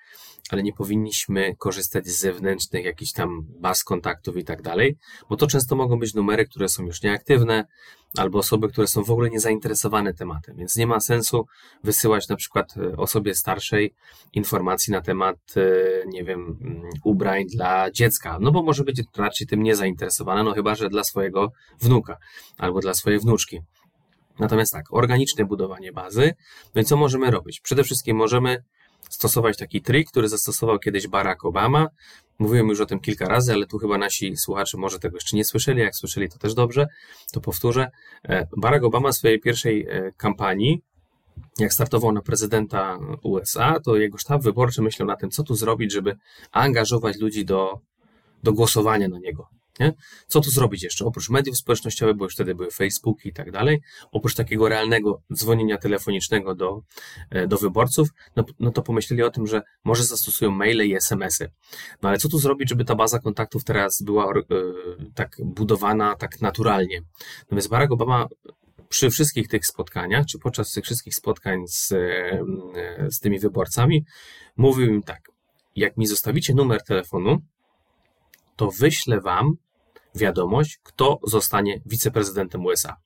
ale 0.49 0.63
nie 0.63 0.73
powinniśmy 0.73 1.55
korzystać 1.55 2.07
z 2.07 2.19
zewnętrznych 2.19 2.85
jakichś 2.85 3.11
tam 3.11 3.45
baz 3.59 3.83
kontaktów 3.83 4.37
i 4.37 4.43
tak 4.43 4.61
dalej, 4.61 4.97
bo 5.29 5.37
to 5.37 5.47
często 5.47 5.75
mogą 5.75 5.99
być 5.99 6.13
numery, 6.13 6.45
które 6.45 6.69
są 6.69 6.85
już 6.85 7.01
nieaktywne, 7.01 7.65
albo 8.17 8.39
osoby, 8.39 8.69
które 8.69 8.87
są 8.87 9.03
w 9.03 9.11
ogóle 9.11 9.29
niezainteresowane 9.29 10.13
tematem, 10.13 10.57
więc 10.57 10.75
nie 10.75 10.87
ma 10.87 10.99
sensu 10.99 11.45
wysyłać 11.83 12.27
na 12.27 12.35
przykład 12.37 12.77
e, 12.77 12.97
osobie 12.97 13.35
starszej 13.35 13.93
informacji 14.33 14.93
na 14.93 15.01
temat, 15.01 15.37
e, 15.57 16.07
nie 16.07 16.23
wiem, 16.23 16.57
mm, 16.61 16.81
ubrań 17.03 17.45
dla 17.45 17.91
dziecka, 17.91 18.37
no 18.41 18.51
bo 18.51 18.63
może 18.63 18.83
być 18.83 19.01
raczej 19.17 19.47
tym 19.47 19.63
niezainteresowana, 19.63 20.43
no 20.43 20.53
chyba, 20.53 20.75
że 20.75 20.89
dla 20.89 21.03
swojego 21.03 21.51
wnuka 21.79 22.17
albo 22.57 22.79
dla 22.79 22.93
swojej 22.93 23.19
wnuczki. 23.19 23.61
Natomiast 24.39 24.71
tak, 24.71 24.85
organiczne 24.93 25.45
budowanie 25.45 25.91
bazy. 25.91 26.33
No 26.75 26.81
i 26.81 26.85
co 26.85 26.97
możemy 26.97 27.31
robić? 27.31 27.59
Przede 27.59 27.83
wszystkim 27.83 28.17
możemy 28.17 28.63
stosować 29.09 29.57
taki 29.57 29.81
trik, 29.81 30.09
który 30.09 30.29
zastosował 30.29 30.79
kiedyś 30.79 31.07
Barack 31.07 31.45
Obama. 31.45 31.87
Mówiłem 32.39 32.67
już 32.67 32.81
o 32.81 32.85
tym 32.85 32.99
kilka 32.99 33.25
razy, 33.25 33.53
ale 33.53 33.67
tu 33.67 33.77
chyba 33.77 33.97
nasi 33.97 34.37
słuchacze 34.37 34.77
może 34.77 34.99
tego 34.99 35.17
jeszcze 35.17 35.37
nie 35.37 35.45
słyszeli. 35.45 35.79
Jak 35.79 35.95
słyszeli, 35.95 36.29
to 36.29 36.37
też 36.37 36.53
dobrze, 36.53 36.87
to 37.31 37.41
powtórzę. 37.41 37.91
E, 38.23 38.47
Barack 38.57 38.83
Obama 38.83 39.11
w 39.11 39.15
swojej 39.15 39.39
pierwszej 39.39 39.87
kampanii 40.17 40.81
jak 41.59 41.73
startował 41.73 42.11
na 42.11 42.21
prezydenta 42.21 42.99
USA, 43.23 43.79
to 43.79 43.95
jego 43.95 44.17
sztab 44.17 44.43
wyborczy 44.43 44.81
myślał 44.81 45.07
na 45.07 45.15
tym, 45.15 45.29
co 45.29 45.43
tu 45.43 45.55
zrobić, 45.55 45.93
żeby 45.93 46.15
angażować 46.51 47.17
ludzi 47.17 47.45
do, 47.45 47.79
do 48.43 48.53
głosowania 48.53 49.07
na 49.07 49.19
niego. 49.19 49.49
Nie? 49.79 49.93
Co 50.27 50.41
tu 50.41 50.49
zrobić 50.49 50.83
jeszcze? 50.83 51.05
Oprócz 51.05 51.29
mediów 51.29 51.57
społecznościowych, 51.57 52.15
bo 52.15 52.23
już 52.25 52.33
wtedy 52.33 52.55
były 52.55 52.71
Facebooki 52.71 53.29
i 53.29 53.33
tak 53.33 53.51
dalej, 53.51 53.81
oprócz 54.11 54.35
takiego 54.35 54.69
realnego 54.69 55.21
dzwonienia 55.33 55.77
telefonicznego 55.77 56.55
do, 56.55 56.81
e, 57.29 57.47
do 57.47 57.57
wyborców, 57.57 58.09
no, 58.35 58.43
no 58.59 58.71
to 58.71 58.81
pomyśleli 58.81 59.23
o 59.23 59.29
tym, 59.29 59.47
że 59.47 59.61
może 59.83 60.03
zastosują 60.03 60.51
maile 60.51 60.81
i 60.87 60.95
SMS-y. 60.95 61.51
No 62.01 62.09
ale 62.09 62.17
co 62.17 62.29
tu 62.29 62.39
zrobić, 62.39 62.69
żeby 62.69 62.85
ta 62.85 62.95
baza 62.95 63.19
kontaktów 63.19 63.63
teraz 63.63 64.01
była 64.01 64.33
y, 64.37 64.43
tak 65.15 65.37
budowana 65.43 66.15
tak 66.15 66.41
naturalnie? 66.41 67.01
No 67.51 67.55
więc 67.55 67.67
Barack 67.67 67.91
Obama 67.91 68.27
przy 68.89 69.09
wszystkich 69.09 69.47
tych 69.47 69.65
spotkaniach, 69.65 70.25
czy 70.25 70.39
podczas 70.39 70.71
tych 70.71 70.83
wszystkich 70.83 71.15
spotkań 71.15 71.67
z, 71.67 71.87
z 73.09 73.19
tymi 73.19 73.39
wyborcami, 73.39 74.05
mówił 74.57 74.87
im 74.93 75.03
tak: 75.03 75.21
jak 75.75 75.97
mi 75.97 76.07
zostawicie 76.07 76.53
numer 76.53 76.83
telefonu, 76.83 77.37
to 78.55 78.71
wyślę 78.71 79.21
wam 79.21 79.57
wiadomość, 80.15 80.79
kto 80.83 81.19
zostanie 81.23 81.81
wiceprezydentem 81.85 82.65
USA. 82.65 82.97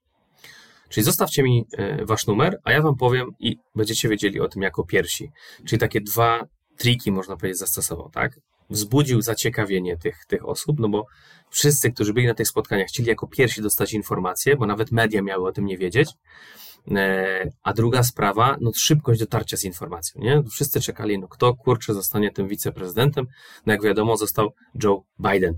Czyli 0.90 1.04
zostawcie 1.04 1.44
mi 1.44 1.66
e, 1.78 2.06
wasz 2.06 2.28
numer, 2.28 2.60
a 2.64 2.72
ja 2.72 2.82
wam 2.82 2.96
powiem 2.96 3.32
i 3.40 3.58
będziecie 3.76 4.10
wiedzieli 4.10 4.40
o 4.40 4.48
tym 4.48 4.62
jako 4.62 4.84
pierwsi. 4.84 5.32
Czyli 5.66 5.80
takie 5.80 6.02
dwa 6.02 6.46
triki, 6.78 7.12
można 7.12 7.38
powiedzieć, 7.38 7.60
zastosował, 7.60 8.10
tak? 8.10 8.40
Wzbudził 8.72 9.22
zaciekawienie 9.22 9.98
tych, 9.98 10.26
tych 10.26 10.46
osób, 10.46 10.80
no 10.80 10.90
bo 10.90 11.06
wszyscy, 11.50 11.92
którzy 11.92 12.14
byli 12.14 12.28
na 12.28 12.34
tych 12.34 12.48
spotkaniach, 12.48 12.88
chcieli 12.88 13.10
jako 13.10 13.28
pierwsi 13.28 13.62
dostać 13.62 13.94
informacje, 13.94 14.56
bo 14.56 14.66
nawet 14.66 14.92
media 14.92 15.22
miały 15.22 15.48
o 15.48 15.52
tym 15.52 15.66
nie 15.66 15.78
wiedzieć. 15.78 16.10
E, 16.92 17.52
a 17.64 17.74
druga 17.74 18.04
sprawa, 18.04 18.58
no 18.62 18.72
szybkość 18.76 19.20
dotarcia 19.20 19.58
z 19.58 19.64
informacją, 19.64 20.22
nie? 20.22 20.44
Wszyscy 20.52 20.82
czekali, 20.82 21.20
no 21.20 21.28
kto 21.28 21.54
kurczę 21.54 21.94
zostanie 21.94 22.32
tym 22.32 22.48
wiceprezydentem. 22.48 23.28
No 23.66 23.74
jak 23.74 23.84
wiadomo, 23.84 24.18
został 24.18 24.54
Joe 24.84 25.04
Biden. 25.20 25.58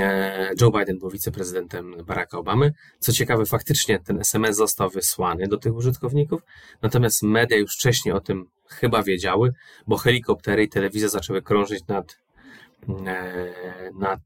E, 0.00 0.50
Joe 0.60 0.70
Biden 0.70 0.98
był 0.98 1.10
wiceprezydentem 1.10 1.96
Baracka 2.06 2.38
Obamy. 2.38 2.72
Co 2.98 3.12
ciekawe, 3.12 3.46
faktycznie 3.46 3.98
ten 3.98 4.20
SMS 4.20 4.56
został 4.56 4.90
wysłany 4.90 5.48
do 5.48 5.56
tych 5.56 5.74
użytkowników, 5.74 6.40
natomiast 6.82 7.22
media 7.22 7.56
już 7.56 7.74
wcześniej 7.74 8.14
o 8.14 8.20
tym 8.20 8.46
chyba 8.68 9.02
wiedziały, 9.02 9.52
bo 9.86 9.96
helikoptery 9.96 10.62
i 10.62 10.68
telewizja 10.68 11.08
zaczęły 11.08 11.42
krążyć 11.42 11.86
nad, 11.86 12.18
nad 13.94 14.20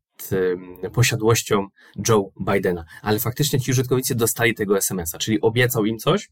posiadłością 0.93 1.67
Joe 2.09 2.31
Bidena. 2.41 2.85
Ale 3.03 3.19
faktycznie 3.19 3.61
ci 3.61 3.71
użytkownicy 3.71 4.15
dostali 4.15 4.55
tego 4.55 4.77
SMS-a, 4.77 5.19
czyli 5.19 5.41
obiecał 5.41 5.85
im 5.85 5.99
coś, 5.99 6.29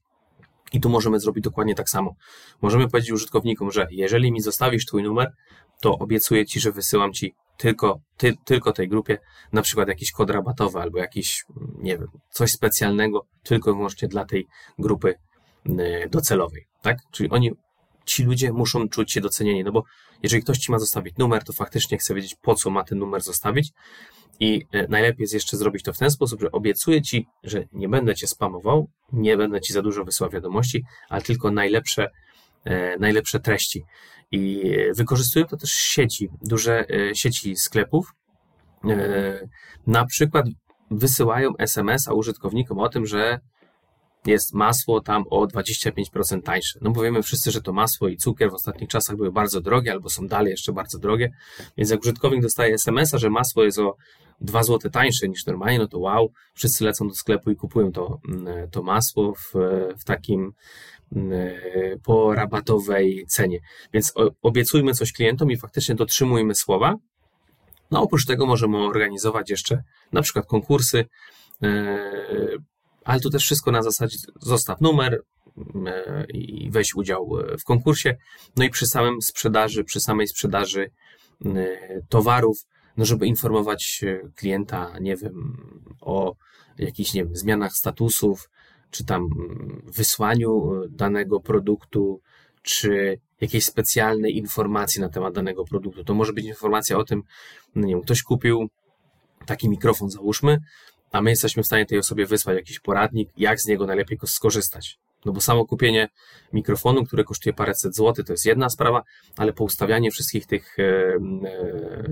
i 0.72 0.80
tu 0.80 0.88
możemy 0.88 1.20
zrobić 1.20 1.44
dokładnie 1.44 1.74
tak 1.74 1.88
samo. 1.88 2.14
Możemy 2.62 2.88
powiedzieć 2.88 3.12
użytkownikom, 3.12 3.70
że 3.70 3.86
jeżeli 3.90 4.32
mi 4.32 4.40
zostawisz 4.40 4.86
twój 4.86 5.02
numer, 5.02 5.32
to 5.80 5.98
obiecuję 5.98 6.46
ci, 6.46 6.60
że 6.60 6.72
wysyłam 6.72 7.12
ci 7.12 7.34
tylko, 7.56 8.00
ty, 8.16 8.34
tylko 8.44 8.72
tej 8.72 8.88
grupie, 8.88 9.18
na 9.52 9.62
przykład 9.62 9.88
jakiś 9.88 10.12
kod 10.12 10.30
rabatowy 10.30 10.78
albo 10.80 10.98
jakiś, 10.98 11.44
nie 11.78 11.98
wiem, 11.98 12.08
coś 12.30 12.50
specjalnego, 12.50 13.26
tylko 13.42 13.70
i 13.70 13.74
wyłącznie 13.74 14.08
dla 14.08 14.24
tej 14.24 14.46
grupy 14.78 15.14
docelowej, 16.10 16.66
tak? 16.82 16.96
Czyli 17.12 17.30
oni, 17.30 17.50
ci 18.10 18.24
ludzie 18.24 18.52
muszą 18.52 18.88
czuć 18.88 19.12
się 19.12 19.20
docenieni, 19.20 19.64
no 19.64 19.72
bo 19.72 19.84
jeżeli 20.22 20.42
ktoś 20.42 20.58
ci 20.58 20.72
ma 20.72 20.78
zostawić 20.78 21.16
numer, 21.18 21.44
to 21.44 21.52
faktycznie 21.52 21.98
chce 21.98 22.14
wiedzieć, 22.14 22.36
po 22.42 22.54
co 22.54 22.70
ma 22.70 22.84
ten 22.84 22.98
numer 22.98 23.20
zostawić 23.22 23.72
i 24.40 24.66
e, 24.72 24.88
najlepiej 24.88 25.22
jest 25.22 25.34
jeszcze 25.34 25.56
zrobić 25.56 25.82
to 25.82 25.92
w 25.92 25.98
ten 25.98 26.10
sposób, 26.10 26.40
że 26.40 26.52
obiecuję 26.52 27.02
ci, 27.02 27.26
że 27.44 27.64
nie 27.72 27.88
będę 27.88 28.14
cię 28.14 28.26
spamował, 28.26 28.88
nie 29.12 29.36
będę 29.36 29.60
ci 29.60 29.72
za 29.72 29.82
dużo 29.82 30.04
wysyłał 30.04 30.30
wiadomości, 30.30 30.84
ale 31.08 31.22
tylko 31.22 31.50
najlepsze, 31.50 32.10
e, 32.64 32.98
najlepsze 32.98 33.40
treści. 33.40 33.84
I 34.30 34.72
wykorzystują 34.94 35.46
to 35.46 35.56
też 35.56 35.70
sieci, 35.70 36.28
duże 36.42 36.84
e, 36.88 37.14
sieci 37.14 37.56
sklepów. 37.56 38.14
Na 39.86 40.06
przykład 40.06 40.46
wysyłają 40.90 41.56
SMS-a 41.58 42.12
użytkownikom 42.12 42.78
o 42.78 42.88
tym, 42.88 43.06
że 43.06 43.40
jest 44.26 44.54
masło 44.54 45.00
tam 45.00 45.24
o 45.30 45.46
25% 45.46 46.42
tańsze. 46.42 46.78
No 46.82 46.90
bo 46.90 47.02
wiemy 47.02 47.22
wszyscy, 47.22 47.50
że 47.50 47.62
to 47.62 47.72
masło 47.72 48.08
i 48.08 48.16
cukier 48.16 48.50
w 48.50 48.54
ostatnich 48.54 48.90
czasach 48.90 49.16
były 49.16 49.32
bardzo 49.32 49.60
drogie, 49.60 49.92
albo 49.92 50.10
są 50.10 50.26
dalej 50.26 50.50
jeszcze 50.50 50.72
bardzo 50.72 50.98
drogie, 50.98 51.30
więc 51.76 51.90
jak 51.90 52.00
użytkownik 52.00 52.42
dostaje 52.42 52.74
SMS-a, 52.74 53.18
że 53.18 53.30
masło 53.30 53.64
jest 53.64 53.78
o 53.78 53.96
2 54.40 54.62
zł 54.62 54.90
tańsze 54.90 55.28
niż 55.28 55.46
normalnie, 55.46 55.78
no 55.78 55.88
to 55.88 55.98
wow, 55.98 56.32
wszyscy 56.54 56.84
lecą 56.84 57.08
do 57.08 57.14
sklepu 57.14 57.50
i 57.50 57.56
kupują 57.56 57.92
to, 57.92 58.20
mm, 58.28 58.70
to 58.70 58.82
masło 58.82 59.34
w, 59.34 59.52
w 59.98 60.04
takim 60.04 60.52
mm, 61.12 61.32
po 62.04 62.34
rabatowej 62.34 63.24
cenie. 63.28 63.58
Więc 63.92 64.12
obiecujmy 64.42 64.94
coś 64.94 65.12
klientom 65.12 65.50
i 65.50 65.56
faktycznie 65.56 65.94
dotrzymujmy 65.94 66.54
słowa. 66.54 66.94
No 67.90 68.02
oprócz 68.02 68.26
tego 68.26 68.46
możemy 68.46 68.78
organizować 68.78 69.50
jeszcze 69.50 69.82
na 70.12 70.22
przykład 70.22 70.46
konkursy, 70.46 71.04
e, 71.62 71.98
ale 73.04 73.20
to 73.20 73.30
też 73.30 73.42
wszystko 73.42 73.70
na 73.70 73.82
zasadzie 73.82 74.18
zostaw 74.40 74.80
numer 74.80 75.22
e, 75.86 76.24
i 76.24 76.70
weź 76.70 76.94
udział 76.94 77.30
w 77.60 77.64
konkursie. 77.64 78.16
No 78.56 78.64
i 78.64 78.70
przy 78.70 78.86
samym 78.86 79.22
sprzedaży, 79.22 79.84
przy 79.84 80.00
samej 80.00 80.28
sprzedaży 80.28 80.90
towarów, 82.08 82.56
no 82.96 83.04
żeby 83.04 83.26
informować 83.26 84.04
klienta, 84.36 84.98
nie 85.00 85.16
wiem, 85.16 85.56
o 86.00 86.34
jakichś, 86.78 87.14
nie 87.14 87.24
wiem, 87.24 87.36
zmianach 87.36 87.72
statusów, 87.72 88.50
czy 88.90 89.04
tam 89.04 89.28
wysłaniu 89.84 90.70
danego 90.90 91.40
produktu, 91.40 92.20
czy 92.62 93.20
jakiejś 93.40 93.64
specjalnej 93.64 94.36
informacji 94.36 95.00
na 95.00 95.08
temat 95.08 95.34
danego 95.34 95.64
produktu. 95.64 96.04
To 96.04 96.14
może 96.14 96.32
być 96.32 96.46
informacja 96.46 96.98
o 96.98 97.04
tym, 97.04 97.22
no 97.74 97.86
nie 97.86 97.94
wiem, 97.94 98.02
ktoś 98.02 98.22
kupił 98.22 98.68
taki 99.46 99.68
mikrofon, 99.68 100.10
załóżmy, 100.10 100.58
a 101.10 101.22
my 101.22 101.30
jesteśmy 101.30 101.62
w 101.62 101.66
stanie 101.66 101.86
tej 101.86 101.98
osobie 101.98 102.26
wysłać 102.26 102.56
jakiś 102.56 102.80
poradnik, 102.80 103.28
jak 103.36 103.60
z 103.60 103.66
niego 103.66 103.86
najlepiej 103.86 104.18
skorzystać. 104.24 104.98
No 105.24 105.32
bo 105.32 105.40
samo 105.40 105.66
kupienie 105.66 106.08
mikrofonu, 106.52 107.04
które 107.04 107.24
kosztuje 107.24 107.52
paręset 107.52 107.94
złotych, 107.96 108.26
to 108.26 108.32
jest 108.32 108.46
jedna 108.46 108.68
sprawa, 108.68 109.02
ale 109.36 109.52
poustawianie 109.52 110.10
wszystkich 110.10 110.46
tych, 110.46 110.78
e, 110.78 110.82
e, 110.82 112.02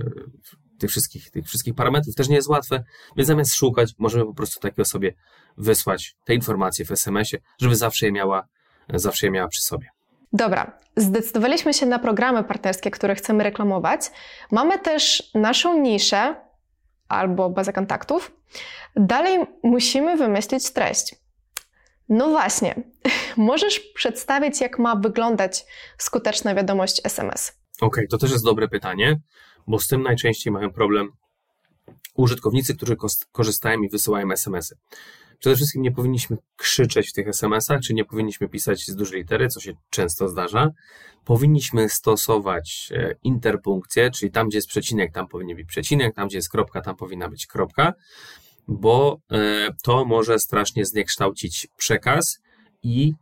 tych, 0.78 0.90
wszystkich, 0.90 1.30
tych 1.30 1.46
wszystkich 1.46 1.74
parametrów 1.74 2.14
też 2.14 2.28
nie 2.28 2.36
jest 2.36 2.48
łatwe, 2.48 2.84
więc 3.16 3.26
zamiast 3.26 3.54
szukać, 3.54 3.92
możemy 3.98 4.24
po 4.24 4.34
prostu 4.34 4.60
takiej 4.60 4.82
osobie 4.82 5.14
wysłać 5.56 6.16
te 6.24 6.34
informacje 6.34 6.84
w 6.84 6.90
SMS-ie, 6.90 7.42
żeby 7.60 7.76
zawsze 7.76 8.06
je 8.06 8.12
miała, 8.12 8.46
zawsze 8.94 9.26
je 9.26 9.30
miała 9.30 9.48
przy 9.48 9.62
sobie. 9.62 9.88
Dobra, 10.32 10.78
zdecydowaliśmy 10.96 11.74
się 11.74 11.86
na 11.86 11.98
programy 11.98 12.44
partnerskie, 12.44 12.90
które 12.90 13.14
chcemy 13.14 13.44
reklamować. 13.44 14.00
Mamy 14.50 14.78
też 14.78 15.30
naszą 15.34 15.80
niszę 15.80 16.47
albo 17.08 17.50
bazę 17.50 17.72
kontaktów. 17.72 18.32
Dalej 18.96 19.38
musimy 19.62 20.16
wymyślić 20.16 20.70
treść. 20.70 21.14
No 22.08 22.28
właśnie, 22.28 22.82
możesz 23.36 23.80
przedstawić, 23.80 24.60
jak 24.60 24.78
ma 24.78 24.96
wyglądać 24.96 25.66
skuteczna 25.98 26.54
wiadomość 26.54 27.00
SMS? 27.04 27.52
Okej, 27.76 27.86
okay, 27.88 28.06
to 28.10 28.18
też 28.18 28.30
jest 28.30 28.44
dobre 28.44 28.68
pytanie, 28.68 29.20
bo 29.66 29.78
z 29.78 29.86
tym 29.86 30.02
najczęściej 30.02 30.52
mają 30.52 30.72
problem 30.72 31.12
użytkownicy, 32.14 32.76
którzy 32.76 32.96
korzystają 33.32 33.82
i 33.82 33.88
wysyłają 33.88 34.32
SMS-y. 34.32 34.76
Przede 35.38 35.56
wszystkim 35.56 35.82
nie 35.82 35.92
powinniśmy 35.92 36.36
krzyczeć 36.56 37.10
w 37.10 37.12
tych 37.12 37.28
SMS-ach, 37.28 37.80
czy 37.80 37.94
nie 37.94 38.04
powinniśmy 38.04 38.48
pisać 38.48 38.86
z 38.86 38.96
dużej 38.96 39.20
litery, 39.20 39.48
co 39.48 39.60
się 39.60 39.72
często 39.90 40.28
zdarza. 40.28 40.70
Powinniśmy 41.24 41.88
stosować 41.88 42.88
e, 42.94 43.14
interpunkcję, 43.22 44.10
czyli 44.10 44.32
tam, 44.32 44.48
gdzie 44.48 44.58
jest 44.58 44.68
przecinek, 44.68 45.12
tam 45.12 45.28
powinien 45.28 45.56
być 45.56 45.68
przecinek, 45.68 46.14
tam, 46.14 46.28
gdzie 46.28 46.38
jest 46.38 46.50
kropka, 46.50 46.80
tam 46.80 46.96
powinna 46.96 47.28
być 47.28 47.46
kropka 47.46 47.92
bo 48.68 49.18
e, 49.30 49.68
to 49.82 50.04
może 50.04 50.38
strasznie 50.38 50.84
zniekształcić 50.84 51.68
przekaz 51.76 52.38
i 52.82 53.12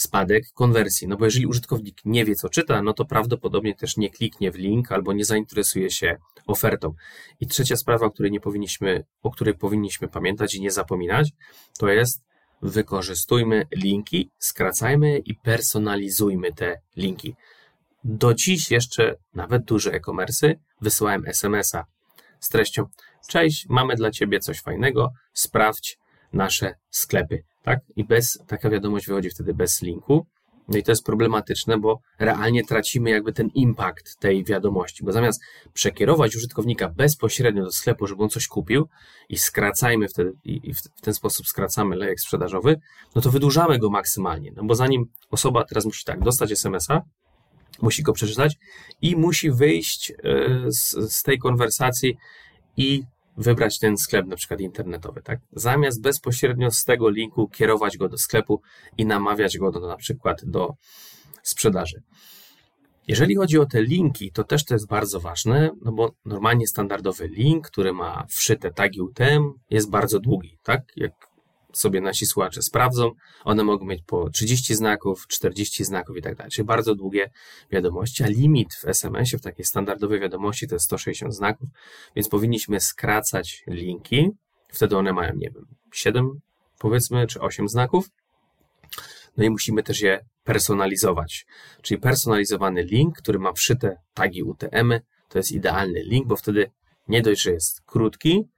spadek 0.00 0.44
konwersji. 0.54 1.08
No 1.08 1.16
bo 1.16 1.24
jeżeli 1.24 1.46
użytkownik 1.46 1.96
nie 2.04 2.24
wie, 2.24 2.34
co 2.34 2.48
czyta, 2.48 2.82
no 2.82 2.92
to 2.92 3.04
prawdopodobnie 3.04 3.74
też 3.74 3.96
nie 3.96 4.10
kliknie 4.10 4.50
w 4.52 4.54
link 4.54 4.92
albo 4.92 5.12
nie 5.12 5.24
zainteresuje 5.24 5.90
się 5.90 6.16
ofertą. 6.46 6.94
I 7.40 7.46
trzecia 7.46 7.76
sprawa, 7.76 8.06
o 8.06 8.10
której 8.10 8.32
nie 8.32 8.40
powinniśmy, 8.40 9.04
o 9.22 9.30
której 9.30 9.54
powinniśmy 9.54 10.08
pamiętać 10.08 10.54
i 10.54 10.60
nie 10.60 10.70
zapominać, 10.70 11.30
to 11.78 11.88
jest 11.88 12.22
wykorzystujmy 12.62 13.66
linki, 13.76 14.30
skracajmy 14.38 15.18
i 15.18 15.34
personalizujmy 15.34 16.52
te 16.52 16.80
linki. 16.96 17.34
Do 18.04 18.34
dziś 18.34 18.70
jeszcze 18.70 19.16
nawet 19.34 19.64
duże 19.64 19.92
e-commerce 19.92 20.54
wysyłałem 20.80 21.26
SMS-a 21.26 21.84
z 22.40 22.48
treścią 22.48 22.86
Cześć, 23.28 23.66
mamy 23.68 23.94
dla 23.94 24.10
Ciebie 24.10 24.40
coś 24.40 24.60
fajnego, 24.60 25.12
sprawdź 25.32 25.98
nasze 26.32 26.74
sklepy, 26.90 27.44
tak? 27.62 27.80
I 27.96 28.04
bez, 28.04 28.38
taka 28.46 28.70
wiadomość 28.70 29.06
wychodzi 29.06 29.30
wtedy 29.30 29.54
bez 29.54 29.82
linku. 29.82 30.26
No 30.68 30.78
i 30.78 30.82
to 30.82 30.92
jest 30.92 31.04
problematyczne, 31.04 31.78
bo 31.78 32.00
realnie 32.18 32.64
tracimy 32.64 33.10
jakby 33.10 33.32
ten 33.32 33.48
impact 33.54 34.18
tej 34.20 34.44
wiadomości, 34.44 35.04
bo 35.04 35.12
zamiast 35.12 35.40
przekierować 35.72 36.36
użytkownika 36.36 36.88
bezpośrednio 36.88 37.64
do 37.64 37.72
sklepu, 37.72 38.06
żeby 38.06 38.22
on 38.22 38.28
coś 38.28 38.46
kupił 38.46 38.88
i 39.28 39.38
skracajmy 39.38 40.08
wtedy, 40.08 40.32
i 40.44 40.74
w 40.74 41.00
ten 41.02 41.14
sposób 41.14 41.46
skracamy 41.46 41.96
lejek 41.96 42.20
sprzedażowy, 42.20 42.76
no 43.14 43.22
to 43.22 43.30
wydłużamy 43.30 43.78
go 43.78 43.90
maksymalnie, 43.90 44.52
no 44.56 44.64
bo 44.64 44.74
zanim 44.74 45.04
osoba 45.30 45.64
teraz 45.64 45.84
musi 45.84 46.04
tak, 46.04 46.20
dostać 46.20 46.52
SMS-a, 46.52 47.02
musi 47.82 48.02
go 48.02 48.12
przeczytać 48.12 48.56
i 49.02 49.16
musi 49.16 49.50
wyjść 49.50 50.10
e, 50.10 50.14
z, 50.70 51.12
z 51.12 51.22
tej 51.22 51.38
konwersacji 51.38 52.16
i 52.76 53.02
wybrać 53.38 53.78
ten 53.78 53.96
sklep 53.96 54.26
na 54.26 54.36
przykład 54.36 54.60
internetowy, 54.60 55.22
tak? 55.22 55.40
Zamiast 55.52 56.02
bezpośrednio 56.02 56.70
z 56.70 56.84
tego 56.84 57.10
linku 57.10 57.48
kierować 57.48 57.96
go 57.96 58.08
do 58.08 58.18
sklepu 58.18 58.60
i 58.98 59.06
namawiać 59.06 59.58
go 59.58 59.70
do, 59.70 59.80
na 59.80 59.96
przykład 59.96 60.44
do 60.44 60.74
sprzedaży. 61.42 62.02
Jeżeli 63.08 63.36
chodzi 63.36 63.58
o 63.58 63.66
te 63.66 63.82
linki, 63.82 64.32
to 64.32 64.44
też 64.44 64.64
to 64.64 64.74
jest 64.74 64.88
bardzo 64.88 65.20
ważne, 65.20 65.70
no 65.82 65.92
bo 65.92 66.12
normalnie 66.24 66.66
standardowy 66.66 67.28
link, 67.28 67.66
który 67.66 67.92
ma 67.92 68.26
wszyte 68.28 68.70
tagi 68.70 69.00
UTM, 69.00 69.52
jest 69.70 69.90
bardzo 69.90 70.20
długi, 70.20 70.58
tak? 70.62 70.82
Jak 70.96 71.12
sobie 71.72 72.00
nasi 72.00 72.26
słuchacze 72.26 72.62
sprawdzą. 72.62 73.10
One 73.44 73.64
mogą 73.64 73.86
mieć 73.86 74.02
po 74.06 74.30
30 74.30 74.74
znaków, 74.74 75.26
40 75.26 75.84
znaków 75.84 76.16
i 76.16 76.22
tak 76.22 76.36
dalej, 76.36 76.50
czyli 76.50 76.66
bardzo 76.66 76.94
długie 76.94 77.30
wiadomości, 77.70 78.24
a 78.24 78.26
limit 78.26 78.74
w 78.74 78.88
SMS-ie, 78.88 79.38
w 79.38 79.42
takiej 79.42 79.64
standardowej 79.64 80.20
wiadomości 80.20 80.68
to 80.68 80.74
jest 80.74 80.84
160 80.84 81.34
znaków, 81.34 81.68
więc 82.16 82.28
powinniśmy 82.28 82.80
skracać 82.80 83.62
linki, 83.66 84.30
wtedy 84.68 84.96
one 84.96 85.12
mają, 85.12 85.36
nie 85.36 85.50
wiem, 85.50 85.66
7 85.92 86.40
powiedzmy, 86.78 87.26
czy 87.26 87.40
8 87.40 87.68
znaków. 87.68 88.10
No 89.36 89.44
i 89.44 89.50
musimy 89.50 89.82
też 89.82 90.00
je 90.00 90.24
personalizować, 90.44 91.46
czyli 91.82 92.00
personalizowany 92.00 92.82
link, 92.82 93.18
który 93.18 93.38
ma 93.38 93.52
wszyte 93.52 93.96
tagi 94.14 94.42
UTM, 94.42 94.92
to 95.28 95.38
jest 95.38 95.52
idealny 95.52 96.02
link, 96.02 96.26
bo 96.26 96.36
wtedy 96.36 96.70
nie 97.08 97.22
dość, 97.22 97.42
że 97.42 97.50
jest 97.50 97.82
krótki, 97.86 98.48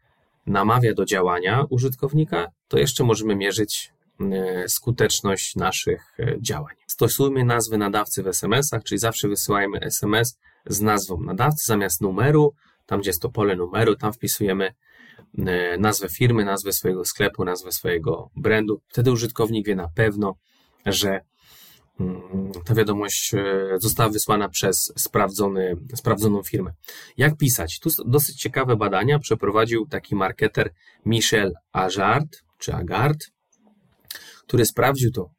namawia 0.50 0.94
do 0.94 1.04
działania 1.04 1.64
użytkownika, 1.70 2.50
to 2.68 2.78
jeszcze 2.78 3.04
możemy 3.04 3.36
mierzyć 3.36 3.92
e, 4.20 4.68
skuteczność 4.68 5.56
naszych 5.56 6.14
e, 6.18 6.36
działań. 6.40 6.74
Stosujmy 6.86 7.44
nazwy 7.44 7.78
nadawcy 7.78 8.22
w 8.22 8.26
SMS-ach, 8.26 8.84
czyli 8.84 8.98
zawsze 8.98 9.28
wysyłajmy 9.28 9.80
SMS 9.80 10.38
z 10.66 10.80
nazwą 10.80 11.20
nadawcy 11.20 11.66
zamiast 11.66 12.00
numeru, 12.00 12.54
tam 12.86 13.00
gdzie 13.00 13.10
jest 13.10 13.22
to 13.22 13.28
pole 13.30 13.56
numeru, 13.56 13.96
tam 13.96 14.12
wpisujemy 14.12 14.74
e, 15.38 15.78
nazwę 15.78 16.08
firmy, 16.08 16.44
nazwę 16.44 16.72
swojego 16.72 17.04
sklepu, 17.04 17.44
nazwę 17.44 17.72
swojego 17.72 18.30
brandu. 18.36 18.80
Wtedy 18.88 19.12
użytkownik 19.12 19.66
wie 19.66 19.76
na 19.76 19.88
pewno, 19.88 20.34
że 20.86 21.20
ta 22.64 22.74
wiadomość 22.74 23.32
została 23.78 24.08
wysłana 24.08 24.48
przez 24.48 24.92
sprawdzony, 24.96 25.76
sprawdzoną 25.94 26.42
firmę. 26.42 26.72
Jak 27.16 27.36
pisać? 27.36 27.78
Tu 27.78 27.90
dosyć 28.06 28.40
ciekawe 28.40 28.76
badania 28.76 29.18
przeprowadził 29.18 29.86
taki 29.86 30.14
marketer 30.14 30.72
Michel 31.06 31.52
Ajard, 31.72 32.42
czy 32.58 32.74
Agard, 32.74 33.18
który 34.46 34.66
sprawdził 34.66 35.12
to 35.12 35.30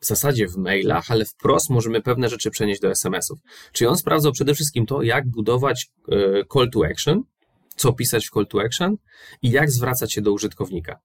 w 0.00 0.06
zasadzie 0.06 0.48
w 0.48 0.56
mailach, 0.56 1.10
ale 1.10 1.24
wprost 1.24 1.70
możemy 1.70 2.02
pewne 2.02 2.28
rzeczy 2.28 2.50
przenieść 2.50 2.80
do 2.80 2.90
SMS-ów. 2.90 3.38
Czyli 3.72 3.88
on 3.88 3.96
sprawdzał 3.96 4.32
przede 4.32 4.54
wszystkim 4.54 4.86
to, 4.86 5.02
jak 5.02 5.28
budować 5.28 5.90
e, 6.08 6.16
call 6.52 6.70
to 6.70 6.86
action, 6.86 7.22
co 7.76 7.92
pisać 7.92 8.26
w 8.26 8.30
call 8.30 8.46
to 8.46 8.60
action 8.60 8.96
i 9.42 9.50
jak 9.50 9.70
zwracać 9.70 10.12
się 10.12 10.22
do 10.22 10.32
użytkownika. 10.32 10.98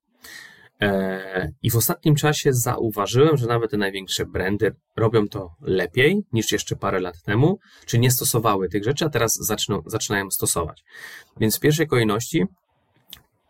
E, 0.83 1.51
I 1.61 1.71
w 1.71 1.75
ostatnim 1.75 2.15
czasie 2.15 2.53
zauważyłem, 2.53 3.37
że 3.37 3.47
nawet 3.47 3.71
te 3.71 3.77
największe 3.77 4.25
brandy 4.25 4.75
robią 4.95 5.27
to 5.27 5.49
lepiej 5.61 6.23
niż 6.33 6.51
jeszcze 6.51 6.75
parę 6.75 6.99
lat 6.99 7.21
temu, 7.25 7.59
czy 7.85 7.99
nie 7.99 8.11
stosowały 8.11 8.69
tych 8.69 8.83
rzeczy, 8.83 9.05
a 9.05 9.09
teraz 9.09 9.33
zaczną, 9.33 9.81
zaczynają 9.85 10.31
stosować. 10.31 10.83
Więc 11.39 11.57
w 11.57 11.59
pierwszej 11.59 11.87
kolejności 11.87 12.43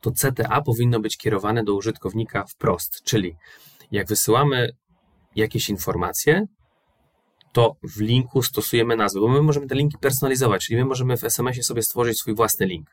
to 0.01 0.11
CTA 0.11 0.61
powinno 0.61 0.99
być 0.99 1.17
kierowane 1.17 1.63
do 1.63 1.73
użytkownika 1.73 2.45
wprost, 2.45 3.03
czyli 3.03 3.35
jak 3.91 4.07
wysyłamy 4.07 4.69
jakieś 5.35 5.69
informacje, 5.69 6.45
to 7.53 7.75
w 7.83 8.01
linku 8.01 8.43
stosujemy 8.43 8.95
nazwę, 8.95 9.19
bo 9.19 9.27
my 9.27 9.41
możemy 9.41 9.67
te 9.67 9.75
linki 9.75 9.97
personalizować, 9.97 10.65
czyli 10.65 10.79
my 10.79 10.85
możemy 10.85 11.17
w 11.17 11.23
SMS-ie 11.23 11.63
sobie 11.63 11.83
stworzyć 11.83 12.17
swój 12.17 12.35
własny 12.35 12.65
link. 12.65 12.87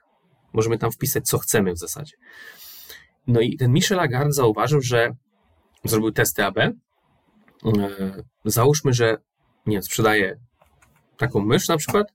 Możemy 0.53 0.79
tam 0.79 0.92
wpisać, 0.92 1.24
co 1.24 1.38
chcemy 1.38 1.72
w 1.72 1.79
zasadzie. 1.79 2.16
No 3.31 3.40
i 3.40 3.57
ten 3.57 3.73
Michel 3.73 3.97
Lagarde 3.97 4.33
zauważył, 4.33 4.81
że 4.81 5.16
zrobił 5.85 6.12
testy 6.12 6.45
AB. 6.45 6.59
E, 6.59 6.73
załóżmy, 8.45 8.93
że 8.93 9.16
nie 9.66 9.83
sprzedaje 9.83 10.37
taką 11.16 11.40
mysz 11.40 11.69
na 11.69 11.77
przykład 11.77 12.12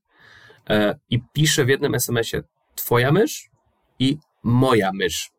e, 0.69 0.99
i 1.09 1.21
pisze 1.33 1.65
w 1.65 1.69
jednym 1.69 1.95
SMS-ie 1.95 2.43
twoja 2.75 3.11
mysz 3.11 3.49
i 3.99 4.17
moja 4.43 4.91
mysz. 4.93 5.31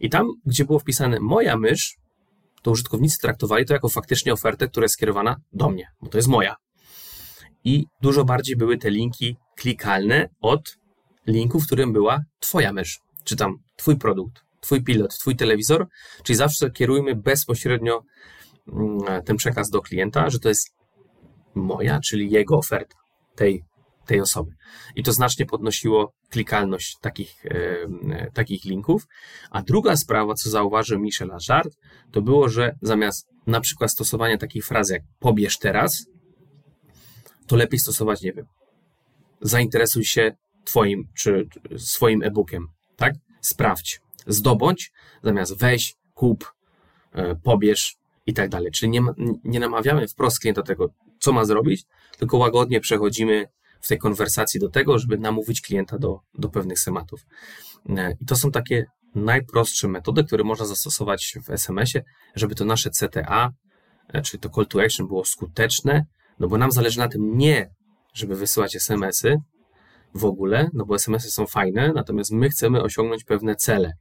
I 0.00 0.10
tam, 0.10 0.26
gdzie 0.46 0.64
było 0.64 0.78
wpisane 0.78 1.20
moja 1.20 1.56
mysz, 1.56 1.96
to 2.62 2.70
użytkownicy 2.70 3.18
traktowali 3.18 3.64
to 3.64 3.74
jako 3.74 3.88
faktycznie 3.88 4.32
ofertę, 4.32 4.68
która 4.68 4.84
jest 4.84 4.94
skierowana 4.94 5.36
do 5.52 5.70
mnie, 5.70 5.88
bo 6.02 6.08
to 6.08 6.18
jest 6.18 6.28
moja. 6.28 6.56
I 7.64 7.86
dużo 8.00 8.24
bardziej 8.24 8.56
były 8.56 8.78
te 8.78 8.90
linki 8.90 9.36
klikalne 9.56 10.28
od 10.40 10.78
linku, 11.26 11.60
w 11.60 11.66
którym 11.66 11.92
była 11.92 12.20
Twoja 12.40 12.72
mysz, 12.72 13.00
czy 13.24 13.36
tam 13.36 13.56
Twój 13.76 13.96
produkt, 13.96 14.43
Twój 14.64 14.82
pilot, 14.82 15.18
Twój 15.18 15.36
telewizor, 15.36 15.86
czyli 16.22 16.36
zawsze 16.36 16.70
kierujmy 16.70 17.14
bezpośrednio 17.14 18.02
mm, 18.72 19.22
ten 19.24 19.36
przekaz 19.36 19.70
do 19.70 19.80
klienta, 19.80 20.30
że 20.30 20.38
to 20.38 20.48
jest 20.48 20.74
moja, 21.54 22.00
czyli 22.00 22.30
jego 22.30 22.56
oferta, 22.56 22.96
tej 23.34 23.64
tej 24.06 24.20
osoby. 24.20 24.50
I 24.96 25.02
to 25.02 25.12
znacznie 25.12 25.46
podnosiło 25.46 26.12
klikalność 26.30 26.96
takich, 27.00 27.46
e, 27.46 28.30
takich 28.34 28.64
linków. 28.64 29.06
A 29.50 29.62
druga 29.62 29.96
sprawa, 29.96 30.34
co 30.34 30.50
zauważył 30.50 31.00
Michel 31.00 31.30
Ajard, 31.30 31.76
to 32.12 32.22
było, 32.22 32.48
że 32.48 32.76
zamiast 32.82 33.28
na 33.46 33.60
przykład 33.60 33.90
stosowania 33.90 34.38
takich 34.38 34.66
fraz 34.66 34.90
jak 34.90 35.02
pobierz 35.18 35.58
teraz, 35.58 36.06
to 37.46 37.56
lepiej 37.56 37.78
stosować, 37.78 38.22
nie 38.22 38.32
wiem, 38.32 38.46
zainteresuj 39.40 40.04
się 40.04 40.32
twoim 40.64 41.08
czy 41.14 41.48
swoim 41.76 42.22
e-bookiem, 42.22 42.66
tak? 42.96 43.14
Sprawdź, 43.40 44.00
zdobądź, 44.26 44.92
zamiast 45.22 45.58
weź, 45.58 45.96
kup, 46.14 46.54
e, 47.12 47.34
pobierz 47.34 47.96
i 48.26 48.34
tak 48.34 48.48
dalej. 48.48 48.72
Czyli 48.72 48.90
nie, 48.90 49.00
nie 49.44 49.60
namawiamy 49.60 50.08
wprost 50.08 50.40
klienta 50.40 50.62
tego, 50.62 50.90
co 51.18 51.32
ma 51.32 51.44
zrobić, 51.44 51.84
tylko 52.18 52.36
łagodnie 52.36 52.80
przechodzimy 52.80 53.48
w 53.80 53.88
tej 53.88 53.98
konwersacji 53.98 54.60
do 54.60 54.68
tego, 54.68 54.98
żeby 54.98 55.18
namówić 55.18 55.60
klienta 55.60 55.98
do, 55.98 56.20
do 56.34 56.48
pewnych 56.48 56.78
schematów. 56.78 57.26
E, 57.88 58.16
I 58.20 58.24
to 58.24 58.36
są 58.36 58.50
takie 58.50 58.86
najprostsze 59.14 59.88
metody, 59.88 60.24
które 60.24 60.44
można 60.44 60.66
zastosować 60.66 61.38
w 61.44 61.50
SMS-ie, 61.50 62.04
żeby 62.34 62.54
to 62.54 62.64
nasze 62.64 62.90
CTA, 62.90 63.52
e, 64.08 64.22
czyli 64.22 64.40
to 64.40 64.48
call 64.48 64.66
to 64.66 64.82
action 64.82 65.06
było 65.06 65.24
skuteczne, 65.24 66.06
no 66.38 66.48
bo 66.48 66.58
nam 66.58 66.72
zależy 66.72 66.98
na 66.98 67.08
tym 67.08 67.38
nie, 67.38 67.70
żeby 68.14 68.36
wysyłać 68.36 68.76
SMS-y 68.76 69.36
w 70.14 70.24
ogóle, 70.24 70.70
no 70.72 70.86
bo 70.86 70.94
SMS-y 70.94 71.30
są 71.30 71.46
fajne, 71.46 71.92
natomiast 71.94 72.32
my 72.32 72.48
chcemy 72.48 72.82
osiągnąć 72.82 73.24
pewne 73.24 73.56
cele. 73.56 73.92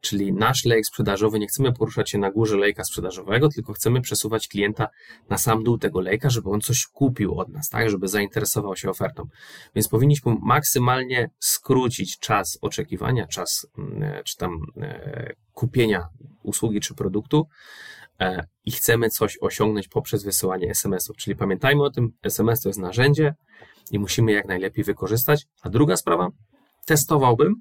Czyli 0.00 0.32
nasz 0.32 0.64
lejek 0.64 0.86
sprzedażowy, 0.86 1.38
nie 1.38 1.46
chcemy 1.46 1.72
poruszać 1.72 2.10
się 2.10 2.18
na 2.18 2.30
górze 2.30 2.56
lejka 2.56 2.84
sprzedażowego, 2.84 3.48
tylko 3.48 3.72
chcemy 3.72 4.00
przesuwać 4.00 4.48
klienta 4.48 4.88
na 5.28 5.38
sam 5.38 5.64
dół 5.64 5.78
tego 5.78 6.00
lejka, 6.00 6.30
żeby 6.30 6.50
on 6.50 6.60
coś 6.60 6.86
kupił 6.86 7.38
od 7.40 7.48
nas, 7.48 7.68
tak, 7.68 7.90
żeby 7.90 8.08
zainteresował 8.08 8.76
się 8.76 8.90
ofertą. 8.90 9.28
Więc 9.74 9.88
powinniśmy 9.88 10.36
maksymalnie 10.42 11.30
skrócić 11.38 12.18
czas 12.18 12.58
oczekiwania, 12.60 13.26
czas 13.26 13.66
mm, 13.78 14.24
czy 14.24 14.36
tam 14.36 14.60
e, 14.76 15.32
kupienia 15.52 16.08
usługi 16.42 16.80
czy 16.80 16.94
produktu 16.94 17.46
e, 18.20 18.46
i 18.64 18.70
chcemy 18.70 19.10
coś 19.10 19.38
osiągnąć 19.40 19.88
poprzez 19.88 20.24
wysyłanie 20.24 20.70
SMS-ów. 20.70 21.16
Czyli 21.16 21.36
pamiętajmy 21.36 21.82
o 21.82 21.90
tym, 21.90 22.12
SMS 22.22 22.60
to 22.60 22.68
jest 22.68 22.78
narzędzie 22.78 23.34
i 23.90 23.98
musimy 23.98 24.32
jak 24.32 24.46
najlepiej 24.48 24.84
wykorzystać. 24.84 25.46
A 25.62 25.70
druga 25.70 25.96
sprawa, 25.96 26.28
testowałbym, 26.86 27.54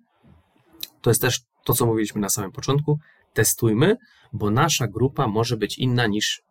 to 1.02 1.10
jest 1.10 1.22
też 1.22 1.42
to, 1.66 1.74
co 1.74 1.86
mówiliśmy 1.86 2.22
na 2.22 2.30
samym 2.30 2.52
początku, 2.52 3.00
testujmy, 3.34 3.98
bo 4.34 4.52
nasza 4.52 4.88
grupa 4.88 5.28
może 5.28 5.58
być 5.58 5.78
inna 5.78 6.08
niż 6.08 6.42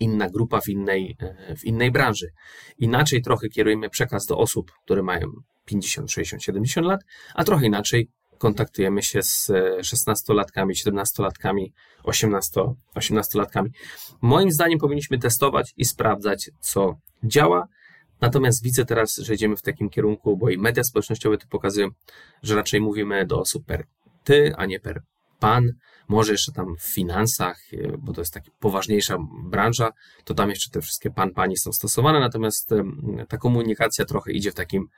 inna 0.00 0.30
grupa 0.30 0.60
w 0.60 0.68
innej, 0.68 1.16
e, 1.20 1.56
w 1.56 1.64
innej 1.64 1.90
branży. 1.90 2.30
Inaczej 2.78 3.22
trochę 3.22 3.48
kierujemy 3.48 3.90
przekaz 3.90 4.26
do 4.26 4.38
osób, 4.38 4.72
które 4.84 5.02
mają 5.02 5.26
50, 5.64 6.10
60, 6.10 6.42
70 6.42 6.86
lat, 6.86 7.00
a 7.34 7.44
trochę 7.44 7.66
inaczej 7.66 8.08
kontaktujemy 8.38 9.02
się 9.02 9.22
z 9.22 9.50
16-latkami, 9.80 10.72
17-latkami, 10.74 11.72
18-latkami. 12.94 13.68
Moim 14.20 14.52
zdaniem 14.52 14.78
powinniśmy 14.78 15.18
testować 15.18 15.74
i 15.76 15.84
sprawdzać, 15.84 16.50
co 16.60 16.98
działa. 17.24 17.66
Natomiast 18.20 18.62
widzę 18.62 18.84
teraz, 18.84 19.16
że 19.16 19.34
idziemy 19.34 19.56
w 19.56 19.62
takim 19.62 19.90
kierunku, 19.90 20.36
bo 20.36 20.50
i 20.50 20.58
media 20.58 20.84
społecznościowe 20.84 21.38
to 21.38 21.46
pokazują, 21.50 21.88
że 22.42 22.56
raczej 22.56 22.80
mówimy 22.80 23.26
do 23.26 23.40
osób 23.40 23.64
per 23.64 23.86
ty, 24.24 24.52
a 24.56 24.66
nie 24.66 24.80
per 24.80 25.02
pan. 25.38 25.72
Może 26.08 26.32
jeszcze 26.32 26.52
tam 26.52 26.76
w 26.76 26.94
finansach, 26.94 27.60
e, 27.72 27.98
bo 27.98 28.12
to 28.12 28.20
jest 28.20 28.34
taka 28.34 28.50
poważniejsza 28.60 29.16
branża, 29.44 29.92
to 30.24 30.34
tam 30.34 30.50
jeszcze 30.50 30.70
te 30.70 30.80
wszystkie 30.80 31.10
pan, 31.10 31.30
pani 31.30 31.56
są 31.56 31.72
stosowane, 31.72 32.20
natomiast 32.20 32.70
ta 33.28 33.36
komunikacja 33.36 34.04
trochę 34.04 34.32
idzie 34.32 34.50
w 34.50 34.54
takim, 34.54 34.88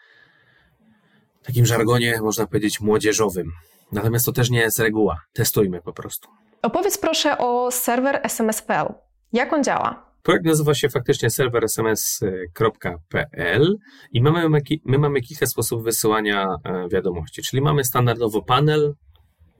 takim 1.42 1.66
żargonie, 1.66 2.20
można 2.22 2.46
powiedzieć, 2.46 2.80
młodzieżowym. 2.80 3.52
Natomiast 3.92 4.26
to 4.26 4.32
też 4.32 4.50
nie 4.50 4.60
jest 4.60 4.78
reguła. 4.78 5.20
Testujmy 5.32 5.82
po 5.82 5.92
prostu. 5.92 6.28
Opowiedz 6.62 6.98
proszę 6.98 7.38
o 7.38 7.70
serwer 7.70 8.20
SMS.pl. 8.22 8.94
Jak 9.32 9.52
on 9.52 9.64
działa? 9.64 10.09
Projekt 10.22 10.44
nazywa 10.44 10.74
się 10.74 10.88
faktycznie 10.88 11.30
serversms.pl 11.30 13.76
i 14.12 14.22
my 14.22 14.32
mamy, 14.32 14.60
my 14.84 14.98
mamy 14.98 15.20
kilka 15.20 15.46
sposobów 15.46 15.84
wysyłania 15.84 16.46
e, 16.64 16.88
wiadomości, 16.88 17.42
czyli 17.42 17.62
mamy 17.62 17.84
standardowo 17.84 18.42
panel, 18.42 18.94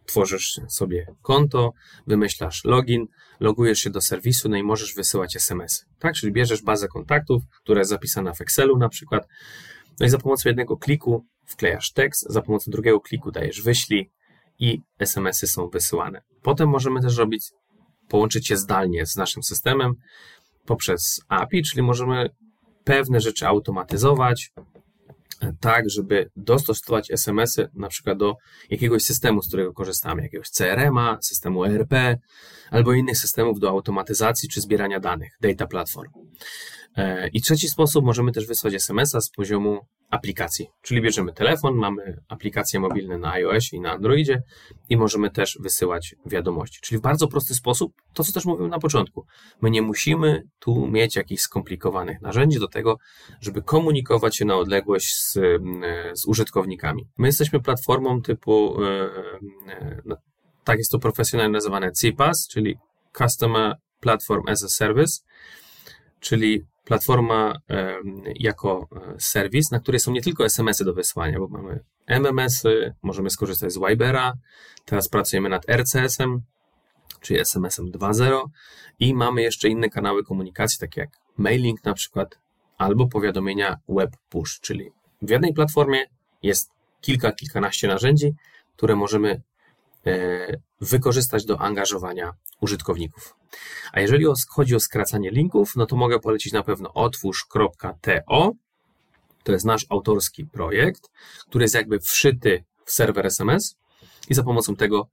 tworzysz 0.07 0.61
sobie 0.69 1.07
konto, 1.23 1.73
wymyślasz 2.07 2.65
login, 2.65 3.07
logujesz 3.41 3.79
się 3.79 3.91
do 3.91 4.01
serwisu, 4.01 4.49
no 4.49 4.57
i 4.57 4.63
możesz 4.63 4.95
wysyłać 4.95 5.37
SMS. 5.37 5.87
Tak, 5.99 6.15
czyli 6.15 6.33
bierzesz 6.33 6.63
bazę 6.63 6.89
kontaktów, 6.89 7.43
która 7.63 7.79
jest 7.79 7.91
zapisana 7.91 8.33
w 8.33 8.41
Excelu 8.41 8.79
na 8.79 8.89
przykład, 8.89 9.27
no 10.01 10.07
i 10.07 10.09
za 10.09 10.19
pomocą 10.19 10.49
jednego 10.49 10.77
kliku 10.77 11.27
wklejasz 11.47 11.93
tekst, 11.93 12.27
za 12.29 12.43
pomocą 12.43 12.71
drugiego 12.71 13.01
kliku 13.01 13.31
dajesz 13.31 13.63
wyślij 13.63 14.11
i 14.59 14.81
SMS-y 14.99 15.47
są 15.47 15.69
wysyłane. 15.69 16.23
Potem 16.43 16.69
możemy 16.69 17.01
też 17.01 17.17
robić, 17.17 17.45
połączyć 18.09 18.47
się 18.47 18.57
zdalnie 18.57 19.07
z 19.07 19.17
naszym 19.17 19.43
systemem 19.43 19.95
poprzez 20.67 21.21
API, 21.29 21.63
czyli 21.63 21.83
możemy 21.83 22.31
pewne 22.85 23.21
rzeczy 23.21 23.47
automatyzować, 23.47 24.53
tak, 25.61 25.91
żeby 25.91 26.31
dostosować 26.37 27.11
SMS-y 27.11 27.69
na 27.75 27.89
przykład 27.89 28.19
do 28.19 28.37
jakiegoś 28.71 29.03
systemu, 29.03 29.43
z 29.43 29.49
którego 29.49 29.73
korzystamy, 29.73 30.23
jakiegoś 30.23 30.49
CRM-a, 30.49 31.19
systemu 31.23 31.65
ERP 31.65 31.95
albo 32.71 32.93
innych 32.93 33.19
systemów 33.19 33.61
do 33.61 33.69
automatyzacji 33.69 34.49
czy 34.49 34.61
zbierania 34.61 35.01
danych, 35.01 35.33
data 35.41 35.67
platform. 35.67 36.11
E, 36.97 37.29
I 37.29 37.41
trzeci 37.41 37.69
sposób, 37.69 38.05
możemy 38.05 38.33
też 38.33 38.47
wysłać 38.47 38.75
SMS-a 38.75 39.21
z 39.21 39.31
poziomu 39.31 39.79
aplikacji, 40.11 40.71
czyli 40.83 41.03
bierzemy 41.03 41.33
telefon, 41.33 41.75
mamy 41.75 42.21
aplikacje 42.29 42.81
mobilne 42.81 43.19
na 43.19 43.33
iOS 43.33 43.73
i 43.73 43.81
na 43.81 43.93
Androidzie 43.93 44.43
i 44.89 44.97
możemy 44.97 45.31
też 45.31 45.59
wysyłać 45.61 46.15
wiadomości. 46.27 46.79
Czyli 46.83 46.99
w 46.99 47.03
bardzo 47.03 47.29
prosty 47.29 47.55
sposób, 47.55 47.93
to 48.15 48.25
co 48.25 48.33
też 48.33 48.45
mówiłem 48.45 48.71
na 48.71 48.79
początku, 48.79 49.27
my 49.61 49.71
nie 49.71 49.83
musimy 49.83 50.43
tu 50.59 50.87
mieć 50.87 51.17
jakichś 51.17 51.43
skomplikowanych 51.43 52.21
narzędzi 52.21 52.59
do 52.59 52.69
tego, 52.69 52.99
żeby 53.41 53.63
komunikować 53.63 54.37
się 54.37 54.45
na 54.45 54.57
odległość 54.57 55.15
z, 55.15 55.33
z 56.15 56.27
użytkownikami. 56.27 57.09
My 57.19 57.29
jesteśmy 57.29 57.61
platformą 57.61 58.23
typu, 58.23 58.85
e, 58.85 58.89
e, 59.69 60.03
no, 60.05 60.17
tak 60.65 60.79
jest 60.79 60.91
to 60.91 60.99
profesjonalnie 60.99 61.53
nazywane 61.53 61.93
CPaaS, 61.93 62.49
czyli 62.49 62.77
Customer 63.19 63.77
Platform 64.01 64.43
as 64.49 64.65
a 64.65 64.69
Service, 64.69 65.21
czyli 66.21 66.65
platforma 66.91 67.61
jako 68.35 68.89
e, 68.97 69.15
serwis, 69.19 69.71
na 69.71 69.81
której 69.81 70.01
są 70.01 70.13
nie 70.13 70.23
tylko 70.23 70.45
SMS-y 70.45 70.85
do 70.85 70.95
wysłania, 70.95 71.39
bo 71.39 71.49
mamy 71.49 71.81
MMS-y, 72.07 72.95
możemy 73.03 73.31
skorzystać 73.31 73.73
z 73.73 73.79
Wibera, 73.79 74.33
teraz 74.85 75.09
pracujemy 75.09 75.49
nad 75.49 75.69
RCS-em, 75.69 76.41
czyli 77.21 77.41
SMS-em 77.41 77.91
2.0 77.93 78.43
i 79.01 79.15
mamy 79.15 79.43
jeszcze 79.43 79.69
inne 79.69 79.91
kanały 79.91 80.25
komunikacji, 80.25 80.79
takie 80.79 81.01
jak 81.01 81.11
mailing 81.37 81.85
na 81.85 81.95
przykład, 81.95 82.39
albo 82.79 83.07
powiadomienia 83.07 83.77
web 83.89 84.11
push, 84.29 84.61
czyli 84.61 84.91
w 85.23 85.31
jednej 85.31 85.55
platformie 85.55 86.05
jest 86.43 86.71
kilka, 87.01 87.33
kilkanaście 87.33 87.89
narzędzi, 87.89 88.35
które 88.77 88.97
możemy 88.97 89.43
wykorzystać 90.81 91.45
do 91.45 91.61
angażowania 91.61 92.33
użytkowników. 92.61 93.35
A 93.93 94.01
jeżeli 94.01 94.27
chodzi 94.49 94.75
o 94.75 94.81
skracanie 94.81 95.31
linków, 95.31 95.77
no 95.77 95.87
to 95.87 95.97
mogę 95.97 96.19
polecić 96.19 96.53
na 96.53 96.63
pewno 96.63 96.93
otwórz.to. 96.93 98.53
To 99.43 99.53
jest 99.53 99.65
nasz 99.65 99.87
autorski 99.89 100.47
projekt, 100.47 101.11
który 101.49 101.65
jest 101.65 101.75
jakby 101.75 102.01
wszyty 102.01 102.65
w 102.85 102.93
serwer 102.93 103.27
SMS 103.27 103.77
i 104.29 104.35
za 104.35 104.43
pomocą 104.43 104.77
tego 104.77 105.09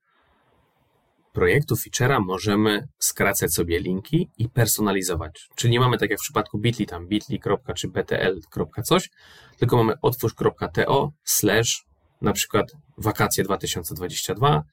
projektu, 1.34 1.76
feature'a 1.76 2.20
możemy 2.26 2.88
skracać 3.00 3.54
sobie 3.54 3.80
linki 3.80 4.30
i 4.38 4.50
personalizować. 4.50 5.50
Czyli 5.56 5.72
nie 5.72 5.80
mamy 5.80 5.98
tak 5.98 6.10
jak 6.10 6.20
w 6.20 6.22
przypadku 6.22 6.58
Bitly, 6.58 6.86
tam 6.86 7.08
bitly. 7.08 7.40
czy 7.76 7.88
btl. 7.88 8.40
coś, 8.84 9.10
tylko 9.58 9.78
mamy 9.78 9.94
otwórz.to 10.02 11.12
slash 11.24 11.86
na 12.22 12.34
przykład 12.34 12.72
wakacje 12.98 13.44
2022 13.44 14.64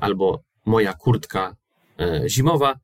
albo 0.00 0.42
moja 0.64 0.92
kurtka 0.92 1.56
E, 2.02 2.28
zimowa, 2.28 2.78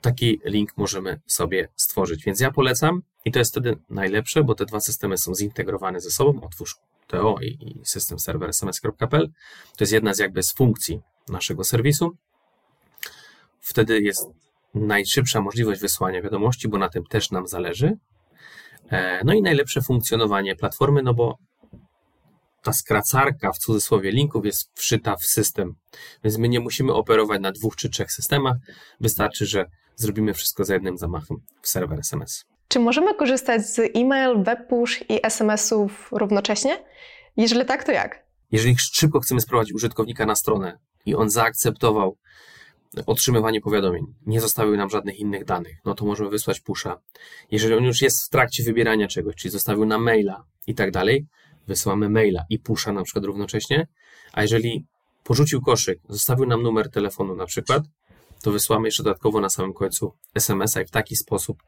taki 0.00 0.40
link 0.44 0.76
możemy 0.76 1.20
sobie 1.26 1.68
stworzyć. 1.76 2.24
Więc 2.24 2.40
ja 2.40 2.50
polecam 2.50 3.02
i 3.24 3.32
to 3.32 3.38
jest 3.38 3.50
wtedy 3.50 3.76
najlepsze, 3.90 4.44
bo 4.44 4.54
te 4.54 4.64
dwa 4.64 4.80
systemy 4.80 5.18
są 5.18 5.34
zintegrowane 5.34 6.00
ze 6.00 6.10
sobą. 6.10 6.40
Otwórz 6.40 6.76
TO 7.06 7.36
i, 7.42 7.46
i 7.46 7.84
system 7.84 8.18
serwer 8.18 8.50
sms.pl. 8.50 9.28
To 9.76 9.84
jest 9.84 9.92
jedna 9.92 10.14
z 10.14 10.18
jakby 10.18 10.42
z 10.42 10.54
funkcji 10.54 11.00
naszego 11.28 11.64
serwisu. 11.64 12.16
Wtedy 13.60 14.00
jest 14.00 14.28
najszybsza 14.74 15.40
możliwość 15.40 15.80
wysłania 15.80 16.22
wiadomości, 16.22 16.68
bo 16.68 16.78
na 16.78 16.88
tym 16.88 17.04
też 17.04 17.30
nam 17.30 17.46
zależy. 17.46 17.92
E, 18.90 19.24
no 19.24 19.32
i 19.32 19.42
najlepsze 19.42 19.82
funkcjonowanie 19.82 20.56
platformy, 20.56 21.02
no 21.02 21.14
bo 21.14 21.38
ta 22.66 22.72
skracarka 22.72 23.52
w 23.52 23.58
cudzysłowie 23.58 24.10
linków 24.10 24.46
jest 24.46 24.70
wszyta 24.74 25.16
w 25.16 25.24
system, 25.24 25.74
więc 26.24 26.38
my 26.38 26.48
nie 26.48 26.60
musimy 26.60 26.92
operować 26.92 27.40
na 27.40 27.52
dwóch 27.52 27.76
czy 27.76 27.90
trzech 27.90 28.12
systemach. 28.12 28.56
Wystarczy, 29.00 29.46
że 29.46 29.64
zrobimy 29.96 30.34
wszystko 30.34 30.64
za 30.64 30.74
jednym 30.74 30.98
zamachem 30.98 31.36
w 31.62 31.68
serwer 31.68 31.98
SMS. 31.98 32.44
Czy 32.68 32.80
możemy 32.80 33.14
korzystać 33.14 33.66
z 33.66 33.78
e-mail, 33.78 34.42
web 34.42 34.68
push 34.68 35.04
i 35.08 35.26
SMS-ów 35.26 36.08
równocześnie? 36.12 36.84
Jeżeli 37.36 37.64
tak, 37.64 37.84
to 37.84 37.92
jak? 37.92 38.26
Jeżeli 38.52 38.76
szybko 38.78 39.20
chcemy 39.20 39.40
sprowadzić 39.40 39.74
użytkownika 39.74 40.26
na 40.26 40.34
stronę 40.34 40.78
i 41.06 41.14
on 41.14 41.30
zaakceptował 41.30 42.18
otrzymywanie 43.06 43.60
powiadomień, 43.60 44.04
nie 44.26 44.40
zostawił 44.40 44.76
nam 44.76 44.90
żadnych 44.90 45.18
innych 45.18 45.44
danych, 45.44 45.76
no 45.84 45.94
to 45.94 46.04
możemy 46.04 46.30
wysłać 46.30 46.60
pusha. 46.60 47.00
Jeżeli 47.50 47.74
on 47.74 47.84
już 47.84 48.02
jest 48.02 48.26
w 48.26 48.28
trakcie 48.28 48.62
wybierania 48.62 49.08
czegoś, 49.08 49.34
czyli 49.34 49.52
zostawił 49.52 49.84
nam 49.84 50.02
maila 50.02 50.44
i 50.66 50.74
tak 50.74 50.90
dalej, 50.90 51.26
wysyłamy 51.66 52.08
maila 52.08 52.44
i 52.50 52.58
pusza 52.58 52.92
na 52.92 53.02
przykład 53.02 53.24
równocześnie, 53.24 53.86
a 54.32 54.42
jeżeli 54.42 54.86
porzucił 55.24 55.60
koszyk, 55.60 56.00
zostawił 56.08 56.46
nam 56.46 56.62
numer 56.62 56.90
telefonu 56.90 57.36
na 57.36 57.46
przykład, 57.46 57.82
to 58.42 58.50
wysyłamy 58.50 58.88
jeszcze 58.88 59.02
dodatkowo 59.02 59.40
na 59.40 59.48
samym 59.48 59.72
końcu 59.72 60.12
SMS-a 60.34 60.80
i 60.80 60.86
w 60.86 60.90
taki 60.90 61.16
sposób 61.16 61.62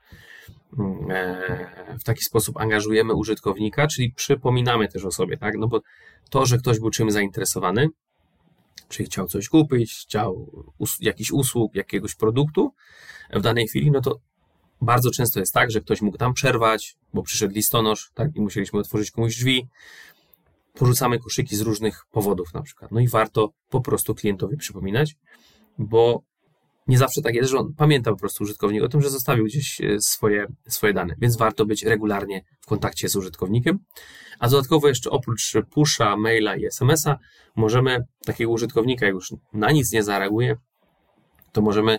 mm, 0.78 1.11
e, 1.11 1.98
w 2.00 2.04
taki 2.04 2.24
sposób 2.24 2.56
angażujemy 2.56 3.14
użytkownika, 3.14 3.87
czyli 3.87 4.12
przypominamy 4.12 4.88
też 4.88 5.04
o 5.04 5.11
sobie, 5.11 5.37
tak? 5.37 5.54
No 5.58 5.68
bo 5.68 5.80
to, 6.30 6.46
że 6.46 6.58
ktoś 6.58 6.80
był 6.80 6.90
czymś 6.90 7.12
zainteresowany, 7.12 7.88
czyli 8.88 9.06
chciał 9.06 9.26
coś 9.26 9.48
kupić, 9.48 9.92
chciał 9.92 10.50
us 10.78 10.98
usług, 11.32 11.74
jakiegoś 11.74 12.14
produktu 12.14 12.74
w 13.32 13.40
danej 13.40 13.68
chwili, 13.68 13.90
no 13.90 14.00
to 14.00 14.20
bardzo 14.80 15.10
często 15.10 15.40
jest 15.40 15.54
tak, 15.54 15.70
że 15.70 15.80
ktoś 15.80 16.02
mógł 16.02 16.18
tam 16.18 16.34
przerwać, 16.34 16.96
bo 17.14 17.22
przyszedł 17.22 17.54
listonosz, 17.54 18.10
tak, 18.14 18.36
i 18.36 18.40
musieliśmy 18.40 18.80
otworzyć 18.80 19.10
komuś 19.10 19.36
drzwi. 19.36 19.68
Porzucamy 20.74 21.18
koszyki 21.18 21.56
z 21.56 21.60
różnych 21.60 22.06
powodów, 22.10 22.54
na 22.54 22.62
przykład. 22.62 22.92
No 22.92 23.00
i 23.00 23.08
warto 23.08 23.52
po 23.68 23.80
prostu 23.80 24.14
klientowi 24.14 24.56
przypominać, 24.56 25.16
bo 25.78 26.22
nie 26.88 26.98
zawsze 26.98 27.22
tak 27.22 27.34
jest, 27.34 27.50
że 27.50 27.58
on 27.58 27.74
pamięta 27.74 28.10
po 28.10 28.16
prostu 28.16 28.44
użytkownik 28.44 28.82
o 28.82 28.88
tym, 28.88 29.02
że 29.02 29.10
zostawił 29.10 29.44
gdzieś 29.44 29.80
e, 29.80 30.00
swoje, 30.00 30.46
swoje 30.68 30.92
dane, 30.92 31.14
więc 31.18 31.36
warto 31.36 31.66
być 31.66 31.84
regularnie 31.84 32.44
w 32.60 32.66
kontakcie 32.66 33.08
z 33.08 33.16
użytkownikiem. 33.16 33.78
A 34.38 34.48
dodatkowo 34.48 34.88
jeszcze 34.88 35.10
oprócz 35.10 35.52
pusha, 35.70 36.16
maila 36.16 36.56
i 36.56 36.66
smsa, 36.66 37.18
możemy 37.56 38.04
takiego 38.24 38.50
użytkownika, 38.50 39.06
już 39.06 39.32
na 39.52 39.70
nic 39.70 39.92
nie 39.92 40.02
zareaguje, 40.02 40.56
to 41.52 41.62
możemy 41.62 41.98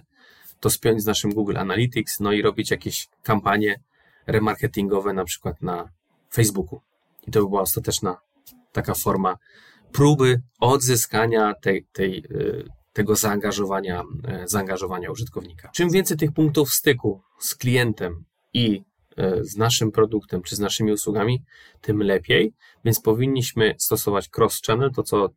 to 0.60 0.70
spiąć 0.70 1.02
z 1.02 1.06
naszym 1.06 1.32
Google 1.34 1.58
Analytics, 1.58 2.20
no 2.20 2.32
i 2.32 2.42
robić 2.42 2.72
jakieś 2.72 3.08
kampanie 3.24 3.80
remarketingowe, 4.28 5.14
na 5.14 5.26
przykład 5.26 5.62
na 5.62 5.90
Facebooku. 6.34 6.82
I 7.28 7.32
to 7.32 7.44
by 7.44 7.50
była 7.50 7.62
ostateczna 7.62 8.18
taka 8.72 8.94
forma 8.94 9.38
próby 9.92 10.42
odzyskania 10.60 11.54
tej, 11.62 11.86
tej, 11.92 12.26
y, 12.32 12.66
tego 12.94 13.16
zaangażowania, 13.16 14.04
y, 14.44 14.48
zaangażowania 14.48 15.12
użytkownika. 15.12 15.70
Czym 15.70 15.90
więcej 15.90 16.18
tych 16.18 16.32
punktów 16.32 16.74
styku 16.74 17.22
z 17.40 17.56
klientem 17.56 18.24
i 18.54 18.84
y, 19.20 19.46
z 19.46 19.58
naszym 19.58 19.92
produktem 19.92 20.42
czy 20.42 20.56
z 20.56 20.60
naszymi 20.60 20.92
usługami, 20.92 21.44
tym 21.82 22.04
lepiej, 22.04 22.54
więc 22.86 23.02
powinniśmy 23.02 23.76
stosować 23.78 24.30
cross-channel, 24.38 24.92
to 24.96 25.04
co 25.04 25.30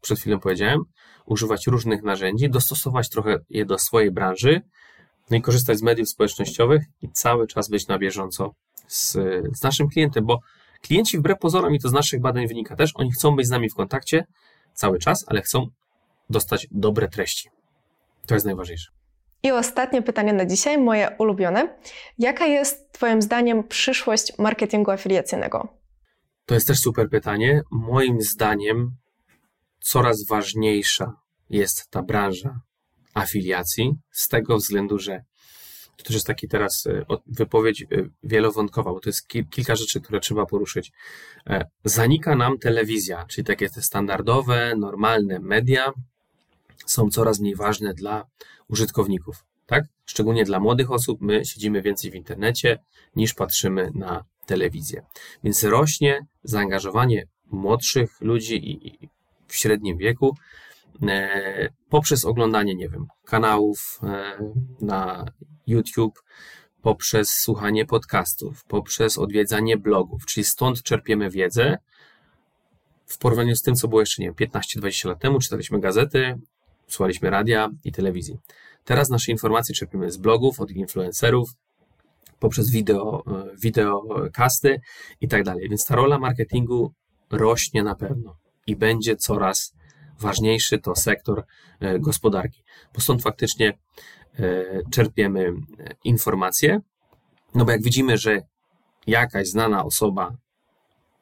przed 0.00 0.18
chwilą 0.18 0.40
powiedziałem, 0.40 0.80
używać 1.26 1.66
różnych 1.66 2.02
narzędzi, 2.02 2.50
dostosować 2.50 3.08
trochę 3.08 3.38
je 3.50 3.64
do 3.64 3.78
swojej 3.78 4.10
branży, 4.10 4.60
no 5.30 5.36
i 5.36 5.42
korzystać 5.42 5.78
z 5.78 5.82
mediów 5.82 6.08
społecznościowych 6.08 6.82
i 7.02 7.08
cały 7.08 7.46
czas 7.46 7.68
być 7.68 7.88
na 7.88 7.98
bieżąco 7.98 8.54
z, 8.86 9.12
z 9.58 9.62
naszym 9.62 9.88
klientem, 9.88 10.26
bo 10.26 10.40
klienci 10.82 11.18
wbrew 11.18 11.38
pozorom, 11.38 11.74
i 11.74 11.80
to 11.80 11.88
z 11.88 11.92
naszych 11.92 12.20
badań 12.20 12.46
wynika 12.48 12.76
też, 12.76 12.92
oni 12.94 13.12
chcą 13.12 13.36
być 13.36 13.46
z 13.46 13.50
nami 13.50 13.70
w 13.70 13.74
kontakcie 13.74 14.26
cały 14.74 14.98
czas, 14.98 15.24
ale 15.28 15.42
chcą 15.42 15.66
dostać 16.30 16.66
dobre 16.70 17.08
treści. 17.08 17.48
To 18.26 18.34
jest 18.34 18.46
najważniejsze. 18.46 18.90
I 19.42 19.50
ostatnie 19.50 20.02
pytanie 20.02 20.32
na 20.32 20.46
dzisiaj, 20.46 20.78
moje 20.78 21.10
ulubione. 21.18 21.78
Jaka 22.18 22.46
jest 22.46 22.92
Twoim 22.92 23.22
zdaniem 23.22 23.64
przyszłość 23.64 24.38
marketingu 24.38 24.90
afiliacyjnego? 24.90 25.68
To 26.46 26.54
jest 26.54 26.66
też 26.66 26.78
super 26.78 27.08
pytanie. 27.10 27.62
Moim 27.70 28.22
zdaniem 28.22 28.96
coraz 29.80 30.26
ważniejsza 30.26 31.12
jest 31.50 31.90
ta 31.90 32.02
branża 32.02 32.60
afiliacji, 33.14 33.92
z 34.10 34.28
tego 34.28 34.56
względu, 34.56 34.98
że 34.98 35.24
to 35.96 36.04
też 36.04 36.14
jest 36.14 36.26
taki 36.26 36.48
teraz 36.48 36.86
e, 36.86 37.04
wypowiedź 37.26 37.82
e, 37.82 37.86
wielowątkowa, 38.22 38.92
bo 38.92 39.00
to 39.00 39.08
jest 39.08 39.28
kilka 39.50 39.76
rzeczy, 39.76 40.00
które 40.00 40.20
trzeba 40.20 40.46
poruszyć. 40.46 40.92
E, 41.46 41.64
zanika 41.84 42.36
nam 42.36 42.58
telewizja, 42.58 43.24
czyli 43.28 43.44
takie 43.44 43.68
te 43.70 43.82
standardowe, 43.82 44.74
normalne 44.76 45.38
media 45.38 45.92
są 46.86 47.10
coraz 47.10 47.40
mniej 47.40 47.56
ważne 47.56 47.94
dla 47.94 48.26
użytkowników, 48.68 49.44
tak? 49.66 49.84
Szczególnie 50.06 50.44
dla 50.44 50.60
młodych 50.60 50.90
osób, 50.90 51.20
my 51.20 51.44
siedzimy 51.44 51.82
więcej 51.82 52.10
w 52.10 52.14
internecie 52.14 52.78
niż 53.16 53.34
patrzymy 53.34 53.90
na 53.94 54.24
telewizję. 54.46 55.06
Więc 55.44 55.64
rośnie 55.64 56.26
zaangażowanie 56.42 57.26
młodszych 57.50 58.20
ludzi 58.20 58.86
i 58.86 59.08
w 59.46 59.56
średnim 59.56 59.98
wieku 59.98 60.36
e, 61.02 61.68
poprzez 61.88 62.24
oglądanie, 62.24 62.74
nie 62.74 62.88
wiem, 62.88 63.06
kanałów 63.24 64.00
e, 64.02 64.38
na 64.80 65.24
YouTube, 65.66 66.22
poprzez 66.82 67.30
słuchanie 67.30 67.86
podcastów, 67.86 68.64
poprzez 68.64 69.18
odwiedzanie 69.18 69.76
blogów, 69.76 70.26
czyli 70.26 70.44
stąd 70.44 70.82
czerpiemy 70.82 71.30
wiedzę. 71.30 71.78
W 73.06 73.18
porównaniu 73.18 73.56
z 73.56 73.62
tym, 73.62 73.74
co 73.74 73.88
było 73.88 74.00
jeszcze, 74.00 74.22
nie 74.22 74.32
wiem, 74.32 74.50
15-20 74.50 75.08
lat 75.08 75.20
temu, 75.20 75.38
czytaliśmy 75.38 75.80
gazety, 75.80 76.38
słuchaliśmy 76.88 77.30
radia 77.30 77.70
i 77.84 77.92
telewizji. 77.92 78.38
Teraz 78.84 79.08
nasze 79.08 79.32
informacje 79.32 79.74
czerpiemy 79.74 80.10
z 80.10 80.16
blogów, 80.16 80.60
od 80.60 80.70
influencerów, 80.70 81.50
poprzez 82.38 82.70
wideo, 82.70 83.24
e, 83.26 83.56
wideokasty 83.62 84.80
i 85.20 85.28
tak 85.28 85.44
dalej. 85.44 85.68
Więc 85.68 85.84
ta 85.86 85.96
rola 85.96 86.18
marketingu 86.18 86.92
rośnie 87.30 87.82
na 87.82 87.94
pewno 87.94 88.36
i 88.66 88.76
będzie 88.76 89.16
coraz 89.16 89.74
ważniejszy 90.18 90.78
to 90.78 90.96
sektor 90.96 91.44
e, 91.80 91.98
gospodarki. 91.98 92.62
Bo 92.94 93.00
stąd 93.00 93.22
faktycznie 93.22 93.78
e, 94.38 94.64
czerpiemy 94.90 95.52
informacje, 96.04 96.80
no 97.54 97.64
bo 97.64 97.70
jak 97.70 97.82
widzimy, 97.82 98.18
że 98.18 98.42
jakaś 99.06 99.48
znana 99.48 99.84
osoba, 99.84 100.36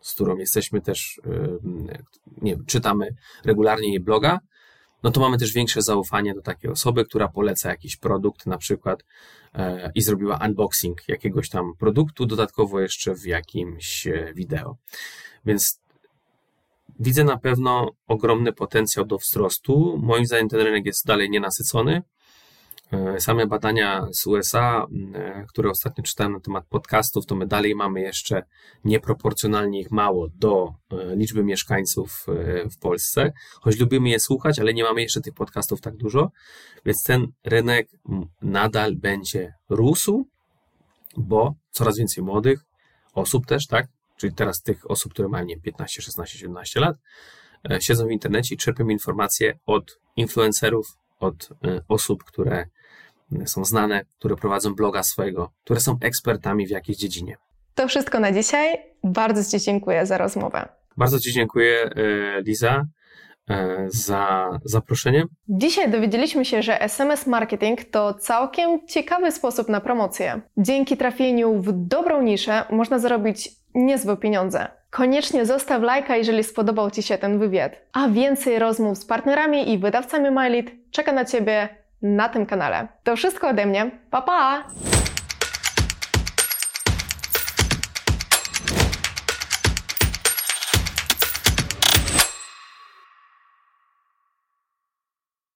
z 0.01 0.15
którą 0.15 0.37
jesteśmy 0.37 0.81
też, 0.81 1.21
nie 2.43 2.57
wiem, 2.57 2.65
czytamy 2.67 3.15
regularnie 3.45 3.89
jej 3.89 4.01
bloga, 4.01 4.41
no 5.05 5.11
to 5.11 5.21
mamy 5.21 5.39
też 5.39 5.53
większe 5.53 5.83
zaufanie 5.83 6.35
do 6.35 6.43
takiej 6.43 6.71
osoby, 6.71 7.05
która 7.05 7.29
poleca 7.29 7.69
jakiś 7.69 7.97
produkt 7.97 8.47
na 8.47 8.59
przykład 8.59 9.05
e, 9.55 9.93
i 9.95 10.03
zrobiła 10.03 10.41
unboxing 10.47 11.09
jakiegoś 11.09 11.49
tam 11.49 11.73
produktu, 11.79 12.27
dodatkowo 12.27 12.81
jeszcze 12.81 13.15
w 13.15 13.27
jakimś 13.27 14.07
e, 14.07 14.33
wideo. 14.35 14.77
Więc 15.45 15.81
widzę 17.01 17.25
na 17.25 17.39
pewno 17.39 17.91
ogromny 18.07 18.53
potencjał 18.53 19.05
do 19.05 19.19
wzrostu. 19.19 19.99
Moim 20.03 20.27
zdaniem 20.27 20.49
ten 20.49 20.61
rynek 20.61 20.87
jest 20.87 21.07
dalej 21.07 21.31
nienasycony. 21.31 22.03
E, 22.93 23.21
same 23.21 23.47
badania 23.47 24.07
z 24.13 24.27
USA, 24.27 24.87
e, 25.15 25.45
które 25.49 25.71
ostatnio 25.71 26.05
czytałem 26.05 26.33
na 26.33 26.41
temat 26.41 26.67
podcastów, 26.67 27.27
to 27.27 27.35
my 27.35 27.47
dalej 27.47 27.75
mamy 27.75 28.01
jeszcze 28.01 28.43
nieproporcjonalnie 28.85 29.81
ich 29.81 29.91
mało 29.91 30.29
do 30.29 30.75
e, 30.91 31.17
liczby 31.17 31.45
mieszkańców 31.45 32.27
w 32.71 32.79
Polsce, 32.79 33.33
choć 33.61 33.79
lubimy 33.79 34.09
je 34.09 34.21
słuchać, 34.21 34.59
ale 34.59 34.75
nie 34.75 34.85
mamy 34.85 35.03
jeszcze 35.03 35.21
tych 35.21 35.35
podcastów 35.35 35.81
tak 35.81 35.97
dużo, 35.97 36.31
więc 36.85 37.03
ten 37.03 37.27
rynek 37.45 37.89
nadal 38.43 38.97
będzie 38.97 39.55
rósł, 39.69 40.27
bo 41.17 41.55
coraz 41.71 41.99
więcej 41.99 42.25
młodych 42.25 42.65
osób 43.15 43.47
też, 43.47 43.67
tak? 43.67 43.87
Czyli 44.25 44.35
teraz 44.35 44.63
tych 44.63 44.91
osób, 44.91 45.13
które 45.13 45.29
mają 45.29 45.45
nie 45.45 45.61
15, 45.61 46.03
16, 46.03 46.39
17 46.39 46.81
lat, 46.81 46.97
siedzą 47.81 48.07
w 48.07 48.11
internecie 48.11 48.55
i 48.55 48.59
czerpią 48.59 48.89
informacje 48.89 49.59
od 49.67 49.99
influencerów, 50.17 50.87
od 51.21 51.49
osób, 51.89 52.25
które 52.25 52.67
są 53.47 53.65
znane, 53.65 54.05
które 54.19 54.37
prowadzą 54.37 54.75
bloga 54.75 55.03
swojego, 55.03 55.51
które 55.65 55.81
są 55.81 55.97
ekspertami 56.01 56.67
w 56.67 56.71
jakiejś 56.71 56.99
dziedzinie. 56.99 57.37
To 57.75 57.89
wszystko 57.89 58.21
na 58.21 58.33
dzisiaj. 58.33 58.77
Bardzo 59.03 59.59
Ci 59.59 59.65
dziękuję 59.65 60.07
za 60.07 60.19
rozmowę. 60.19 60.69
Bardzo 60.97 61.21
Ci 61.21 61.33
dziękuję, 61.33 61.83
e, 61.83 62.43
Liza, 62.43 62.87
e, 63.51 63.87
za 63.89 64.51
zaproszenie. 64.65 65.25
Dzisiaj 65.49 65.91
dowiedzieliśmy 65.91 66.45
się, 66.45 66.63
że 66.63 66.81
SMS 66.81 67.27
marketing 67.27 67.85
to 67.85 68.15
całkiem 68.15 68.87
ciekawy 68.87 69.33
sposób 69.33 69.69
na 69.69 69.81
promocję. 69.81 70.41
Dzięki 70.57 70.97
trafieniu 70.97 71.63
w 71.63 71.73
dobrą 71.73 72.23
niszę 72.23 72.65
można 72.71 72.99
zarobić 72.99 73.64
niezłe 73.75 74.17
pieniądze. 74.17 74.67
Koniecznie 74.91 75.47
zostaw 75.47 75.83
lajka, 75.83 76.17
jeżeli 76.17 76.45
spodobał 76.45 76.91
Ci 76.91 77.03
się 77.03 77.19
ten 77.19 77.39
wywiad. 77.39 77.73
A 77.93 78.09
więcej 78.09 78.59
rozmów 78.59 78.99
z 78.99 79.05
partnerami 79.05 79.73
i 79.73 79.79
wydawcami 79.79 80.31
MyLead 80.31 80.67
czeka 80.91 81.13
na 81.13 81.25
Ciebie 81.25 81.69
na 82.03 82.29
tym 82.29 82.47
kanale. 82.47 82.89
To 83.05 83.17
wszystko 83.17 83.49
ode 83.49 83.67
mnie. 83.67 83.91
Pa 84.11 84.23
pa! 84.23 84.65